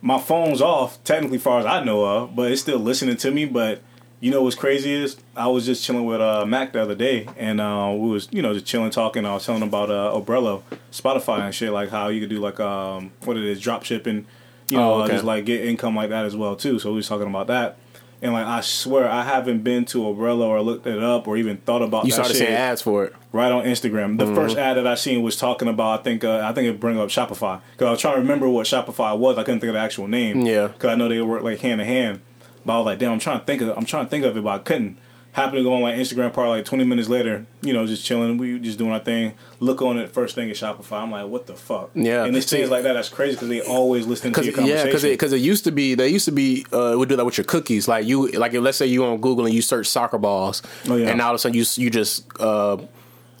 [0.00, 3.44] my phone's off technically, far as I know of, but it's still listening to me.
[3.44, 3.82] But
[4.20, 7.26] you know what's crazy is I was just chilling with uh, Mac the other day,
[7.36, 9.26] and uh, we was you know just chilling talking.
[9.26, 12.38] I was telling him about uh, Oberlo, Shopify and shit, like how you could do
[12.38, 14.26] like um what it is drop shipping,
[14.72, 15.12] you know, Oh, okay.
[15.12, 16.78] just like get income like that as well too.
[16.78, 17.76] So we was talking about that.
[18.20, 21.56] And like I swear, I haven't been to Oberlo or looked it up or even
[21.56, 23.14] thought about You that started shit seeing ads for it.
[23.32, 24.16] right on Instagram.
[24.18, 26.78] The first ad that I seen was talking about I think uh, I think it
[26.80, 29.38] bring up Shopify because I was trying to remember what Shopify was.
[29.38, 30.42] I couldn't think of the actual name.
[30.46, 30.68] Yeah.
[30.68, 32.20] because I know they work like hand in hand.
[32.64, 34.36] But I was like, damn, I'm trying to think of I'm trying to think of
[34.36, 34.98] it, but I couldn't.
[35.32, 37.46] Happened to go on like Instagram probably like 20 minutes later.
[37.62, 38.36] You know, just chilling.
[38.36, 39.32] We just doing our thing.
[39.60, 40.10] Look on it.
[40.12, 41.02] First thing is Shopify.
[41.02, 41.90] I'm like, what the fuck?
[41.94, 42.24] Yeah.
[42.24, 42.92] And it's things like that.
[42.92, 45.64] That's crazy because they always listen to Cause, your yeah, because it, because it used
[45.64, 47.88] to be they used to be uh, would do that with your cookies.
[47.88, 51.08] Like you, like let's say you on Google and you search soccer balls, Oh, yeah.
[51.08, 52.76] and now all of a sudden you you just uh,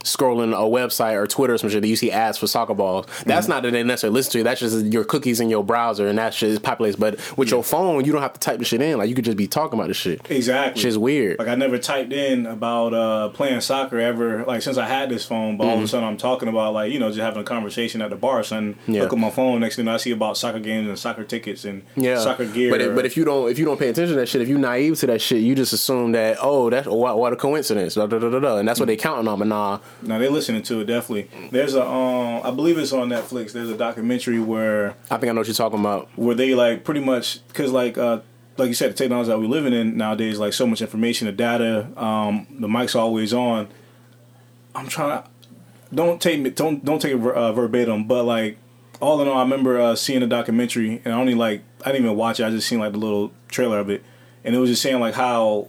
[0.04, 3.06] scrolling a website or Twitter or some shit that you see ads for soccer balls.
[3.24, 4.44] That's not that they necessarily listen to you.
[4.44, 6.98] That's just your cookies in your browser and that shit is populates.
[6.98, 8.98] But with your phone, you don't have to type the shit in.
[8.98, 10.30] Like you could just be talking about the shit.
[10.30, 10.82] Exactly.
[10.82, 11.38] Shit's weird.
[11.38, 14.44] Like I never typed in about uh, playing soccer ever.
[14.44, 16.92] Like since I had this phone, but all of a sudden I'm talking about like
[16.92, 18.42] you know just having a conversation at the bar.
[18.42, 18.92] Son, Mm-hmm.
[18.92, 19.02] Yeah.
[19.02, 19.60] look at my phone.
[19.60, 22.70] Next thing I see about soccer games and soccer tickets and Yeah, soccer gear.
[22.70, 24.48] But if, but if you don't if you don't pay attention to that shit, if
[24.48, 27.94] you're naive to that shit, you just assume that oh that's what, what a coincidence,
[27.94, 29.38] da, da, da, da, da, and that's what they counting on.
[29.38, 31.28] But nah, no, they're listening to it definitely.
[31.50, 33.52] There's a um, I believe it's on Netflix.
[33.52, 36.08] There's a documentary where I think I know what you're talking about.
[36.16, 38.20] where they like pretty much because like uh
[38.58, 41.32] like you said the technology that we're living in nowadays like so much information the
[41.32, 43.66] data um the mic's always on
[44.74, 45.28] i'm trying to
[45.94, 48.58] don't take me don't don't take it uh, verbatim but like
[49.00, 52.04] all in all i remember uh, seeing a documentary and i only like i didn't
[52.04, 54.04] even watch it i just seen like the little trailer of it
[54.44, 55.66] and it was just saying like how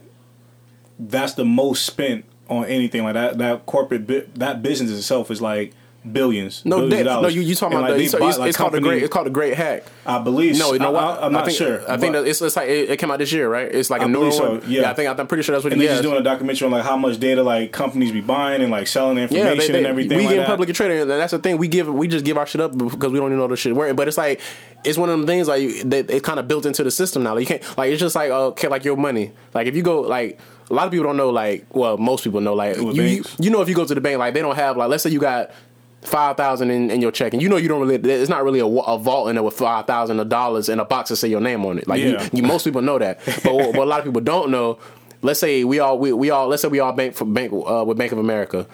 [0.99, 2.26] that's the most spent
[2.58, 5.74] on anything like that that corporate bi- that business itself is like
[6.12, 8.49] billions No, billions that, no, you you talking And, about like, the, they it's, like,
[8.49, 9.86] it's called a great it's called the Great Hack.
[10.06, 10.58] I believe.
[10.60, 11.24] No, you know I, what?
[11.24, 11.89] I, am not think, sure.
[11.89, 13.74] I think that it's, it's like it, it came out this year, right?
[13.74, 14.64] It's like a I new so, one.
[14.68, 14.91] yeah.
[14.91, 16.84] I think I'm pretty sure that's what and they're just doing a documentary on like
[16.84, 19.88] how much data like companies be buying and like selling Yeah, information they, they, and
[19.88, 20.18] everything.
[20.18, 21.58] we like get public traded, and that's the thing.
[21.58, 23.74] We give, we just give our shit up because we don't even know the shit
[23.74, 23.95] working.
[23.95, 24.41] But it's like,
[24.84, 26.10] it's one of them things like that.
[26.10, 27.36] It's kind of built into the system now.
[27.36, 29.32] Like, you can't, like, it's just like, okay, like your money.
[29.54, 30.38] Like, if you go, like,
[30.74, 31.30] a lot of people don't know.
[31.30, 32.53] Like, well, most people know.
[32.53, 33.36] Like, you, With you, banks.
[33.39, 35.09] you know, if you go to the bank, like, they don't have, like, let's say
[35.11, 35.51] you got
[36.01, 37.95] five thousand in, in your check, and you know you don't really.
[38.11, 40.86] It's not really a, a vault in there with five thousand of dollars in a
[40.86, 41.88] box to say your name on it.
[41.88, 42.24] Like, Yeah.
[42.24, 44.80] you, you, most people know that, but what, what a lot of people don't know.
[45.21, 47.86] Let's say we all we, we all let's say we all bank for bank uh,
[47.88, 48.67] with Bank of America.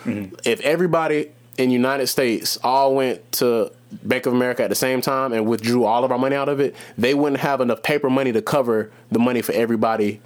[0.46, 3.72] If everybody in United States all went to
[4.04, 6.60] Bank of America at the same time and withdrew all of our money out of
[6.60, 10.22] it, they wouldn't have enough paper money to cover the money for everybody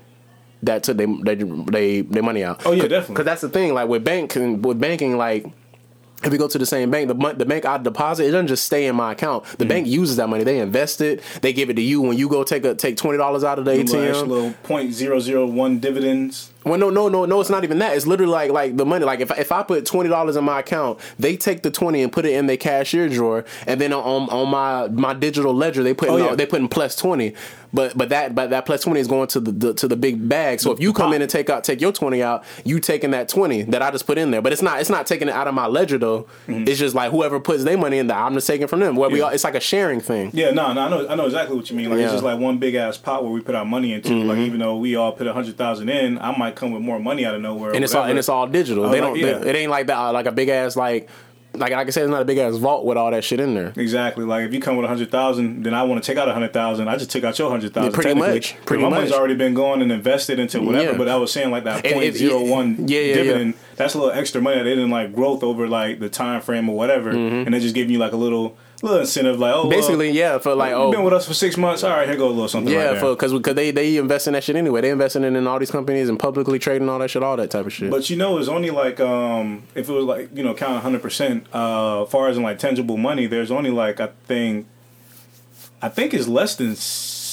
[0.65, 2.65] that took they they they, their money out.
[2.65, 3.13] Oh, yeah, definitely.
[3.13, 3.73] Because that's the thing.
[3.73, 5.45] Like with bank with banking, like
[6.23, 8.63] if we go to the same bank, the the bank I deposit it doesn't just
[8.63, 9.43] stay in my account.
[9.43, 9.57] Mm-hmm.
[9.57, 10.43] The bank uses that money.
[10.43, 11.21] They invest it.
[11.41, 13.65] They give it to you when you go take a take twenty dollars out of
[13.65, 14.27] the ATM.
[14.27, 16.52] little point zero zero one dividends.
[16.65, 17.41] Well, no, no, no, no.
[17.41, 17.95] It's not even that.
[17.95, 19.05] It's literally like like the money.
[19.05, 22.11] Like if if I put twenty dollars in my account, they take the twenty and
[22.11, 25.93] put it in their cashier drawer, and then on on my my digital ledger they
[25.93, 26.35] put Oh, in, yeah.
[26.35, 27.33] they put in plus twenty.
[27.75, 30.29] But but that but that plus twenty is going to the, the to the big
[30.29, 30.59] bag.
[30.59, 33.29] So if you come in and take out take your twenty out, you taking that
[33.29, 34.43] twenty that I just put in there.
[34.43, 36.27] But it's not it's not taking it out of my ledger though.
[36.47, 38.95] It's just like whoever puts their money in there, I'm just taking from them.
[38.95, 39.25] Where we Mm-hmm.
[39.25, 40.29] All, it's like a sharing thing.
[40.33, 41.89] Yeah, no, no, I know, I know exactly what you mean.
[41.89, 42.05] Like Yeah.
[42.05, 44.13] it's just like one big ass pot where we put our money into.
[44.23, 46.99] Like even though we all put a hundred thousand in, I might come with more
[46.99, 47.73] money out of nowhere.
[47.73, 48.85] and it's all and it's all digital.
[48.85, 49.19] Oh, they like, don't.
[49.19, 49.37] yeah.
[49.39, 49.99] they- it ain't like that.
[50.09, 51.09] Like a big ass like.
[51.55, 53.53] Like, like I said, it's not a big ass vault with all that shit in
[53.53, 53.73] there.
[53.75, 54.25] Exactly.
[54.25, 56.33] Like if you come with a hundred thousand, then I want to take out a
[56.33, 56.87] hundred thousand.
[56.87, 57.91] I just took out your hundred thousand.
[57.91, 58.55] Yeah, pretty much.
[58.65, 58.97] Pretty my much.
[58.97, 60.93] money's already been going and invested into whatever.
[60.93, 60.97] Yeah.
[60.97, 63.53] But I was saying like that point zero one yeah, yeah, dividend.
[63.75, 66.67] That's a little extra money that they didn't like growth over like the time frame
[66.67, 67.45] or whatever, mm-hmm.
[67.45, 69.39] and they just give you like a little little incentive.
[69.39, 69.69] Like oh, well.
[69.69, 71.83] Basically, yeah, for like you've oh been with us for six months.
[71.83, 72.71] All right, here go a little something.
[72.71, 74.81] yeah, right for because because they they invest in that shit anyway.
[74.81, 77.49] They investing in, in all these companies and publicly trading all that shit, all that
[77.49, 77.89] type of shit.
[77.89, 81.01] But you know, it's only like um, if it was like you know count hundred
[81.01, 81.47] percent.
[81.53, 84.67] Uh, far as in like tangible money, there's only like I think,
[85.81, 86.75] I think it's less than.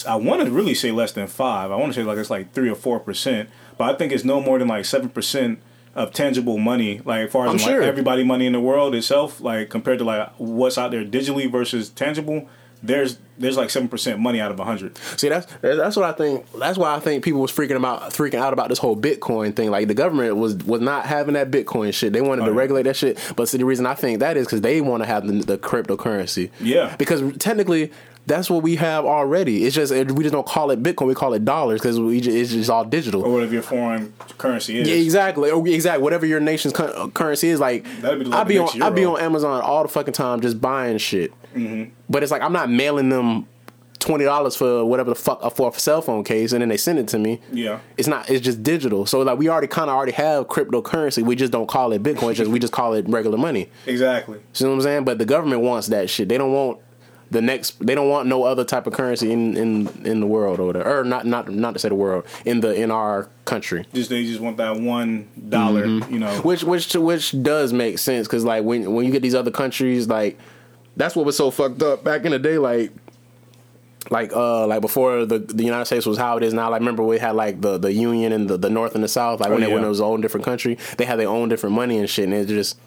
[0.08, 1.70] I want to really say less than five.
[1.70, 3.50] I want to say like it's like three or four percent.
[3.76, 5.60] But I think it's no more than like seven percent
[6.00, 7.00] of tangible money.
[7.04, 7.82] Like as far as I'm in, sure.
[7.82, 11.88] everybody money in the world itself, like compared to like what's out there digitally versus
[11.90, 12.48] tangible.
[12.82, 14.96] There's there's like seven percent money out of a hundred.
[15.18, 16.50] See, that's that's what I think.
[16.58, 19.70] That's why I think people was freaking about freaking out about this whole Bitcoin thing.
[19.70, 22.14] Like the government was was not having that Bitcoin shit.
[22.14, 22.58] They wanted to Oh, yeah.
[22.58, 23.18] regulate that shit.
[23.36, 25.58] But see, the reason I think that is because they want to have the, the
[25.58, 26.50] cryptocurrency.
[26.58, 26.96] Yeah.
[26.96, 27.92] Because technically.
[28.30, 29.64] That's what we have already.
[29.64, 31.08] It's just we just don't call it Bitcoin.
[31.08, 33.24] We call it dollars because it's just all digital.
[33.24, 34.88] Or whatever your foreign currency is.
[34.88, 35.50] Yeah, exactly.
[35.50, 36.00] Oh, exactly.
[36.04, 38.90] Whatever your nation's uh, currency is, like That'd be like I be on next I
[38.90, 41.32] be on Amazon all the fucking time just buying shit.
[41.56, 41.90] Mm-hmm.
[42.08, 43.48] But it's like I'm not mailing them
[43.98, 47.00] twenty dollars for whatever the fuck for a cell phone case, and then they send
[47.00, 47.40] it to me.
[47.50, 47.80] Yeah.
[47.96, 48.30] It's not.
[48.30, 49.06] It's just digital.
[49.06, 51.24] So like we already kind of already have cryptocurrency.
[51.24, 52.34] We just don't call it Bitcoin.
[52.34, 53.68] Just we just call it regular money.
[53.86, 54.38] Exactly.
[54.52, 55.04] See what I'm saying?
[55.04, 56.28] But the government wants that shit.
[56.28, 56.78] They don't want
[57.30, 57.84] the next.
[57.84, 61.00] They don't want no other type of currency in in in the world or whatever.
[61.00, 63.86] Or not not not to say the world in the in our country.
[63.94, 66.12] Just they just want that one dollar, Mm-hmm.
[66.12, 66.32] you know.
[66.42, 70.08] Which which which does make sense because like when when you get these other countries
[70.08, 70.38] like
[70.96, 72.92] that's what was so fucked up back in the day like
[74.10, 77.02] like uh like before the the United States was how it is now like remember
[77.04, 79.58] we had like the the Union and the, the North and the South like when
[79.62, 79.86] Oh, they when yeah.
[79.86, 82.46] it was own different country they had their own different money and shit and it
[82.48, 82.78] just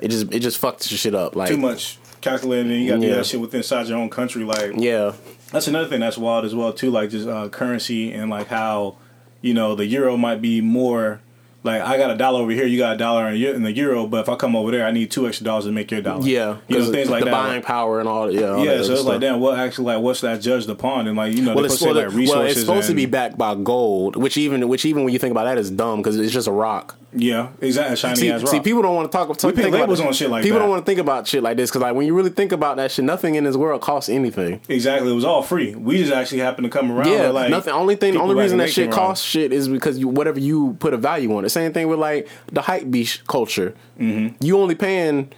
[0.00, 3.06] it just it just fucked shit up like Too much calculating, and you got to
[3.08, 4.44] do that shit within inside your own country.
[4.44, 5.12] Like yeah
[5.52, 6.90] that's another thing that's wild as well too.
[6.90, 8.96] Like just uh, currency and like how
[9.42, 11.20] you know the euro might be more
[11.62, 14.06] Like I got a dollar over here, you got a dollar in, in the euro,
[14.06, 16.24] but if I come over there, I need two extra dollars to make your dollar.
[16.24, 17.32] Yeah, you know things like the that.
[17.32, 18.30] buying power and all.
[18.30, 21.08] Yeah, all yeah, so it's like, damn, what actually like what's that judged upon?
[21.08, 23.36] And like you know, Well, it's, well, say, like well, it's supposed to be backed
[23.36, 26.32] by gold, which even which even when you think about that is dumb because it's
[26.32, 26.96] just a rock.
[27.16, 27.96] Yeah, exactly.
[27.96, 28.50] Shiny See, ass rock.
[28.50, 29.28] see, people don't want to talk.
[29.28, 30.64] talk put think labels about, on shit like people that.
[30.64, 32.76] don't want to think about shit like this because like when you really think about
[32.76, 34.60] that shit, nothing in this world costs anything.
[34.68, 35.10] exactly.
[35.10, 35.74] It was all free.
[35.74, 37.10] We just actually happened to come around.
[37.10, 37.72] Yeah, like, nothing.
[37.72, 40.98] Only thing, only reason that shit costs shit is because you whatever you put a
[40.98, 41.48] value on it.
[41.48, 43.74] Same thing with like the hype beast culture.
[43.98, 44.44] Mm-hmm.
[44.44, 45.32] You only paying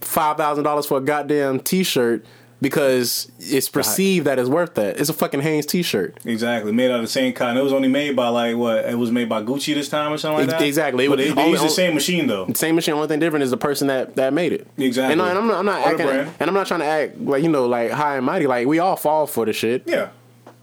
[0.00, 2.24] five thousand dollars for a goddamn t-shirt
[2.68, 4.98] because it's perceived that it's worth that.
[4.98, 6.18] It's a fucking Hanes t-shirt.
[6.24, 7.56] Exactly, made out of the same cotton.
[7.58, 8.84] It was only made by like what?
[8.86, 10.62] It was made by Gucci this time or something like that.
[10.66, 11.06] exactly.
[11.06, 12.48] But was- they, they used the same machine though.
[12.54, 12.94] Same machine.
[12.94, 14.66] Only thing different is the person that that made it.
[14.78, 15.12] Exactly.
[15.12, 15.58] And, and I'm not.
[15.58, 16.08] I'm not acting.
[16.08, 18.46] And I'm not trying to act like you know, like high and mighty.
[18.46, 19.84] Like we all fall for the shit.
[19.86, 20.08] Yeah,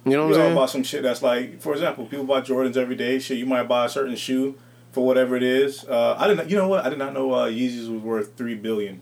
[0.05, 0.55] You know what I'm all saying?
[0.55, 3.19] buy some shit that's like, for example, people buy Jordans every day.
[3.19, 4.57] Shit, you might buy a certain shoe
[4.91, 5.85] for whatever it is.
[5.85, 6.49] Uh, I didn't.
[6.49, 6.83] You know what?
[6.85, 9.01] I did not know uh, Yeezys was worth three billion.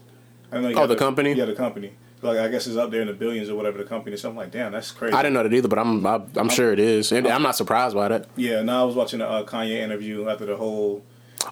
[0.52, 1.34] I didn't know you Oh, the to- company?
[1.34, 1.94] Yeah, the company.
[2.22, 4.18] Like I guess it's up there in the billions or whatever the company.
[4.18, 5.14] So I'm like, damn, that's crazy.
[5.16, 7.56] I didn't know that either, but I'm I, I'm sure it is, and I'm not
[7.56, 8.28] surprised by that.
[8.36, 11.04] Yeah, now I was watching a uh, Kanye interview after the whole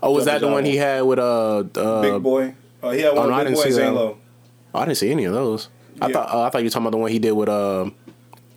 [0.04, 2.54] Oh, was that the one he had with uh, uh Big Boy.
[2.84, 3.86] Oh, he had one no, I Big Boy and see that.
[3.86, 4.18] Zane Lowe.
[4.74, 5.70] Oh, I didn't see any of those.
[6.02, 6.14] I Yeah.
[6.14, 7.90] thought uh, I thought you were talking about the one he did with uh,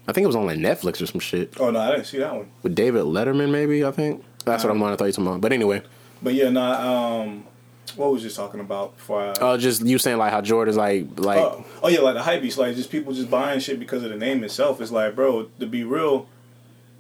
[0.08, 2.18] I think it was on like Netflix or some shit Oh no, I didn't see
[2.18, 2.50] that one.
[2.62, 4.24] with David Letterman, maybe I think.
[4.44, 4.92] That's what I'm on.
[4.92, 5.40] I thought you were talking about.
[5.42, 5.82] But anyway,
[6.22, 7.20] But yeah, nah.
[7.22, 7.44] Um,
[7.96, 9.22] what was you talking about before?
[9.22, 12.22] I, uh, just you saying like how Jordan's like like oh, oh yeah, like the
[12.22, 14.80] hype beast, like just people just buying shit because of the name itself.
[14.80, 16.26] It's like, bro, to be real,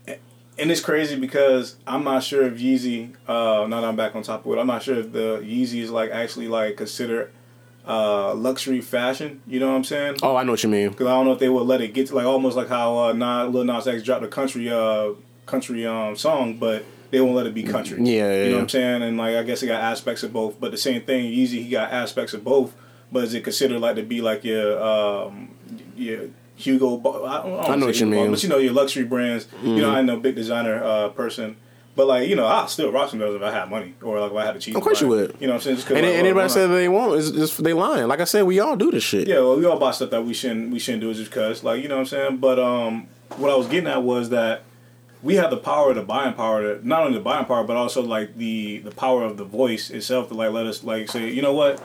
[0.06, 3.14] and it's crazy because I'm not sure if Yeezy.
[3.26, 5.80] Uh, now that I'm back on top of it, I'm not sure if the Yeezy
[5.80, 7.32] is like actually like considered
[7.86, 9.40] uh luxury fashion.
[9.46, 10.16] You know what I'm saying?
[10.22, 10.90] oh I know what you mean.
[10.90, 12.98] Because I don't know if they would let it get to like almost like how
[12.98, 15.12] uh, Nas, Lil Nas X dropped a country uh
[15.46, 17.98] country um song, but they won't let it be country.
[18.02, 18.54] Yeah, yeah, you know yeah.
[18.54, 19.02] what I'm saying?
[19.02, 21.30] And like I guess it got aspects of both, but the same thing.
[21.30, 22.74] Yeezy, he got aspects of both,
[23.10, 25.54] but is it considered like to be like your um
[25.96, 26.98] your Hugo?
[26.98, 28.30] I, don't, I, don't I know what you Hugo mean.
[28.30, 29.46] but you know your luxury brands.
[29.62, 31.56] You know, I'm no big designer uh person.
[31.96, 34.30] But like you know, I still rock some those if I had money or like
[34.30, 34.76] if I had a cheap.
[34.76, 35.36] Of course you would.
[35.40, 35.76] You know what I'm saying?
[35.76, 36.68] Just And like, then anybody why said not?
[36.68, 38.06] that they won't is just they lying.
[38.06, 39.26] Like I said, we all do this shit.
[39.26, 41.82] Yeah, well, we all buy stuff that we shouldn't we shouldn't do just because, like,
[41.82, 42.36] you know what I'm saying.
[42.36, 44.62] But um, what I was getting at was that
[45.22, 48.02] we have the power, the buying power, to, not only the buying power, but also
[48.02, 51.42] like the the power of the voice itself to like let us like say, you
[51.42, 51.82] know what,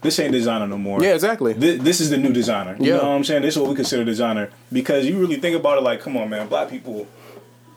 [0.00, 1.02] this ain't designer no more.
[1.02, 1.52] Yeah, exactly.
[1.52, 2.76] This, this is the new designer.
[2.80, 2.96] You Yeah.
[2.98, 3.42] know what I'm saying?
[3.42, 5.82] This is what we consider designer because you really think about it.
[5.82, 7.06] Like, come on, man, black people,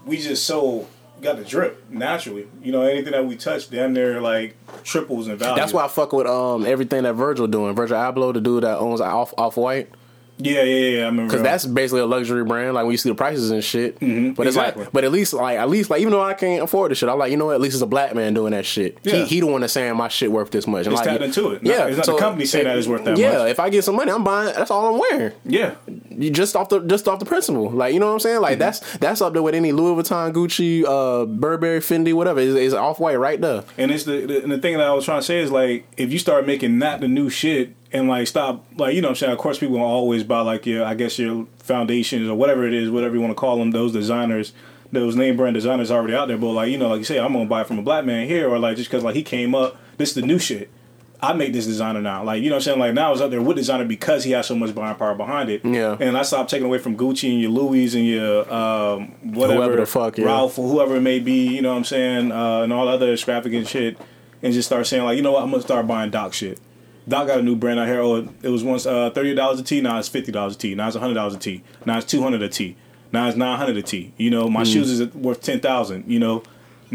[0.06, 0.88] we just so
[1.22, 2.48] got the drip naturally.
[2.62, 5.56] You know, anything that we touch, damn near like triples in value.
[5.56, 7.76] That's why I fuck with um everything that Virgil doing.
[7.76, 9.90] Virgil Abloh, the dude that owns off off white.
[10.38, 11.02] Yeah, yeah, yeah.
[11.04, 12.74] I remember Because that's basically a luxury brand.
[12.74, 14.00] Like when you see the prices and shit.
[14.00, 14.84] Mm-hmm, but it's exactly.
[14.84, 17.08] like, but at least like at least like even though I can't afford the shit,
[17.08, 17.56] I'm like, you know what?
[17.56, 18.98] At least it's a black man doing that shit.
[19.04, 19.16] Yeah.
[19.18, 20.86] He, he the one that's saying my shit worth this much.
[20.88, 21.64] And It's like, tapped into it.
[21.64, 23.52] Not- Yeah, it's not the company saying that it's worth that yeah, much.
[23.52, 24.54] if I get some money, I'm buying.
[24.54, 25.34] That's all I'm wearing.
[25.46, 25.76] yeah.
[26.18, 27.70] You just off the just off the principle.
[27.70, 28.36] Like you know what I'm saying?
[28.36, 28.44] Mm-hmm.
[28.44, 32.40] Like that's that's up there with any Louis Vuitton, Gucci, uh, Burberry, Fendi, whatever.
[32.40, 33.64] It's, it's off white right there.
[33.78, 35.86] And it's the, the and the thing that I was trying to say is like
[35.98, 39.12] if you start making that the new shit and like stop like you know what
[39.12, 42.36] I'm saying of course people will always buy like your I guess your foundations or
[42.36, 44.54] whatever it is whatever you want to call them those designers
[44.92, 47.34] those name brand designers already out there but like you know like you say I'm
[47.34, 49.78] gonna buy from a black man here or like just because like he came up
[49.98, 50.70] this is the new shit
[51.30, 53.32] I make this designer now like you know what I'm saying like now it's out
[53.32, 55.98] there with designer because he has so much buying power behind it Yeah.
[56.00, 59.76] and I stopped taking away from Gucci and your Louis and your um whatever Whoever
[59.78, 60.26] the fuck, yeah.
[60.26, 63.12] Ralph or whoever it may be you know what I'm saying uh, and all other
[63.14, 63.98] extravagant shit
[64.44, 66.60] and just start saying like, you know what, I'm gonna start buying Doc shit.
[67.08, 68.00] Doc got a new brand out here.
[68.02, 69.80] Oh, it was once uh, thirty dollars a tee.
[69.80, 70.74] Now it's fifty dollars a tee.
[70.76, 71.64] Now it's hundred dollars a tee.
[71.86, 72.76] Now it's two hundred a tee.
[73.12, 74.14] Now it's nine hundred a tee.
[74.18, 76.06] You know, my shoes is worth ten thousand.
[76.12, 76.42] You know,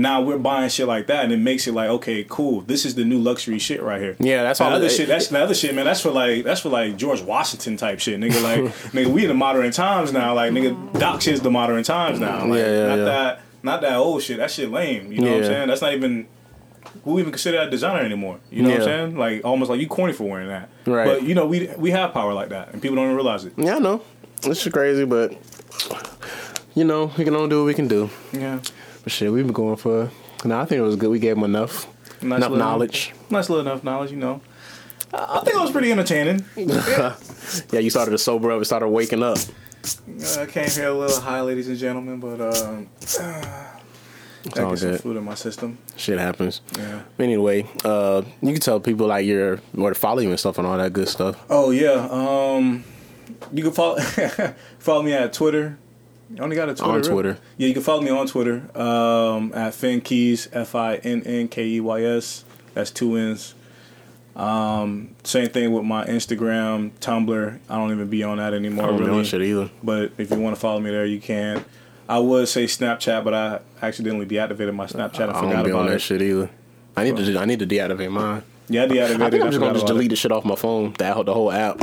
[0.00, 2.60] now we're buying shit like that, and it makes it like, okay, cool.
[2.62, 4.16] This is the new luxury shit right here.
[4.18, 4.74] Yeah, that's That all.
[4.76, 5.08] other it- shit.
[5.08, 5.84] That's the other shit, man.
[5.84, 8.42] That's for like that's for like George Washington type shit, nigga.
[8.42, 8.60] Like,
[8.92, 10.34] nigga, we in the modern times now.
[10.34, 12.46] Like, nigga, Doc shit's the modern times now.
[12.46, 13.04] Like, Yeah, yeah, not yeah.
[13.04, 14.38] that, not that old shit.
[14.38, 15.12] That shit lame.
[15.12, 15.68] You know what I'm saying?
[15.68, 16.26] That's not even
[17.04, 18.40] who even consider that designer anymore.
[18.50, 19.16] You know what I'm saying?
[19.16, 20.68] Like almost like you corny for wearing that.
[20.86, 21.04] Right.
[21.04, 23.52] But you know we we have power like that, and people don't even realize it.
[23.56, 24.02] Yeah, I know.
[24.42, 25.36] This is crazy, but
[26.74, 28.08] you know, we can only do what we can do.
[28.32, 28.60] Yeah.
[29.02, 30.10] But shit, we've been going for.
[30.44, 31.10] No, I think it was good.
[31.10, 31.86] We gave him enough,
[32.22, 33.12] Nice enough little- knowledge.
[33.30, 34.40] Nice little enough knowledge, you know.
[35.12, 36.44] I I think it was pretty entertaining.
[37.72, 39.36] Yeah, you started to sober up and started waking up.
[39.38, 42.88] Uh, I came here a little high, ladies and gentlemen, but um,
[43.18, 45.78] I all get some food in my system.
[45.96, 46.60] Shit happens.
[46.78, 47.02] Yeah.
[47.18, 50.66] Anyway, uh, you can tell people like your where to follow you and stuff and
[50.66, 51.42] all that good stuff.
[51.50, 52.06] Oh yeah.
[52.08, 52.84] Um,
[53.52, 53.98] you can follow
[54.78, 55.76] follow me at Twitter
[56.32, 56.92] You only got a Twitter.
[56.92, 57.02] On?
[57.02, 57.38] Twitter.
[57.56, 61.48] Yeah, you can follow me on Twitter um, at Finn Keys, F I N N
[61.48, 62.44] K E Y S.
[62.74, 63.54] That's two N's.
[64.36, 67.58] Um, same thing with my Instagram, Tumblr.
[67.68, 68.86] I don't even be on that anymore.
[68.86, 69.24] I don't really.
[69.24, 69.70] shit either.
[69.82, 71.64] But if you want to follow me there, you can.
[72.08, 75.28] I would say Snapchat, but I accidentally deactivated my Snapchat.
[75.28, 76.00] I I forgot don't be on about that it.
[76.00, 76.50] shit either.
[76.96, 78.42] I need to I need to deactivate mine.
[78.68, 79.20] Yeah, I deactivated.
[79.22, 80.10] I think I'm just gonna just delete it.
[80.10, 80.92] the shit off my phone.
[80.98, 81.80] That the whole app.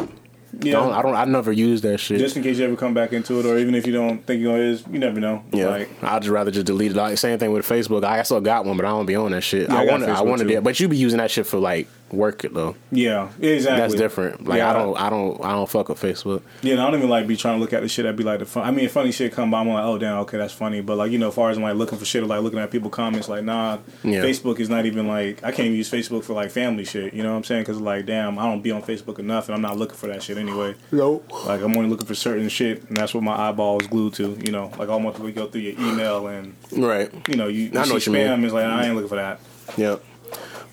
[0.62, 0.94] Yeah, I don't.
[0.94, 1.16] I don't.
[1.16, 2.20] I never use that shit.
[2.20, 4.42] just in case you ever come back into it, or even if you don't think
[4.42, 5.44] you is, you never know.
[5.52, 6.98] yeah, Like, I'd just rather just delete it.
[6.98, 8.04] Like same thing with Facebook.
[8.04, 9.70] I still got one, but I don't be on that shit.
[9.70, 10.04] Yeah, I I want.
[10.04, 10.48] I to too.
[10.50, 12.76] do, but you be using that shit for like work it though.
[12.92, 13.80] yeah, exactly.
[13.82, 14.46] That's different.
[14.48, 14.98] Like Yeah, I don't.
[15.00, 15.44] I don't.
[15.44, 16.42] I don't fuck with Facebook.
[16.62, 18.40] Yeah, I don't even like be trying to look at the shit that be like
[18.40, 18.64] the fun.
[18.66, 20.82] I mean, funny shit come by, I'm like, oh damn, okay, that's funny.
[20.82, 22.60] But like, you know, as far as I'm like looking for shit or like looking
[22.60, 24.22] at people comments, like, nah, Yeah.
[24.24, 27.14] Facebook is not even like I can't even use Facebook for like family shit.
[27.14, 27.64] You know what I'm saying?
[27.64, 30.24] Because like, damn, I don't be on Facebook enough, and I'm not looking for that
[30.24, 30.76] shit anyway.
[30.92, 31.32] Nope.
[31.46, 34.38] Like, I'm only looking for certain shit, and that's what my eyeball is glued to.
[34.46, 37.12] You know, like almost we go through your email and Right.
[37.28, 38.28] you know you, you I know see what you mean.
[38.28, 39.40] spam is like I ain't looking for that.
[39.78, 40.02] Yep.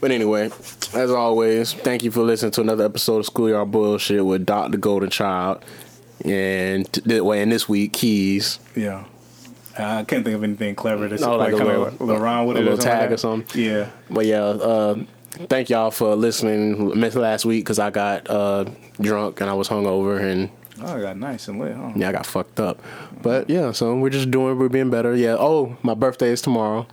[0.00, 0.50] But anyway,
[0.94, 4.76] as always, thank you for listening to another episode of Schoolyard Bullshit with Dr.
[4.78, 5.64] Golden Child.
[6.24, 8.58] And th- well, and this week, Keys.
[8.76, 9.04] Yeah.
[9.78, 12.56] I can't think of anything clever to No, like, like a little- of around with
[12.56, 12.62] a it.
[12.64, 13.60] little something tag like or something.
[13.62, 13.90] Yeah.
[14.10, 14.96] But yeah, uh,
[15.48, 16.98] thank y'all for listening.
[16.98, 18.66] Missed last week because I got uh,
[19.00, 20.50] drunk and I was hungover and
[20.82, 21.92] Oh, I got nice and lit, huh?
[21.96, 22.80] yeah, I got fucked up.
[23.22, 25.14] But yeah, so we're just doing, we're being better.
[25.14, 25.36] Yeah.
[25.38, 26.86] Oh, my birthday is tomorrow.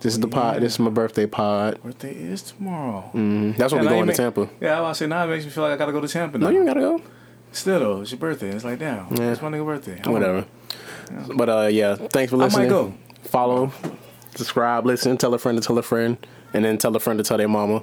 [0.00, 0.62] This is the pod.
[0.62, 1.82] This is my birthday pod.
[1.82, 3.10] Birthday is tomorrow.
[3.14, 3.56] Mhm.
[3.56, 4.48] That's when Yeah, we going to Tampa.
[4.60, 6.38] Yeah, I was saying now it makes me feel like I gotta go to Tampa.
[6.38, 6.46] Now.
[6.46, 7.00] No, you ain't gotta go.
[7.50, 8.50] Still though, it's your birthday.
[8.50, 9.32] It's like damn, Yeah.
[9.32, 10.00] it's my nigga birthday.
[10.04, 10.44] I Whatever.
[11.34, 12.66] But uh, yeah, thanks for listening.
[12.66, 12.92] I might go.
[13.24, 13.72] Follow,
[14.36, 16.16] subscribe, listen, tell a friend to tell a friend,
[16.54, 17.82] and then tell a friend to tell their mama.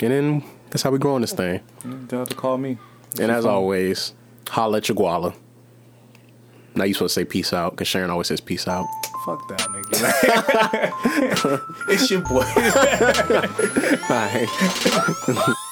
[0.00, 1.60] And then that's how we growing this thing.
[2.08, 2.78] Tell her to call me.
[3.20, 4.14] And as always,
[4.48, 5.34] holla at your guala.
[6.74, 8.86] Now you supposed to say peace out because Sharon always says peace out.
[9.24, 9.92] Fuck that nigga.
[11.88, 12.42] it's your boy.
[14.08, 15.54] Bye.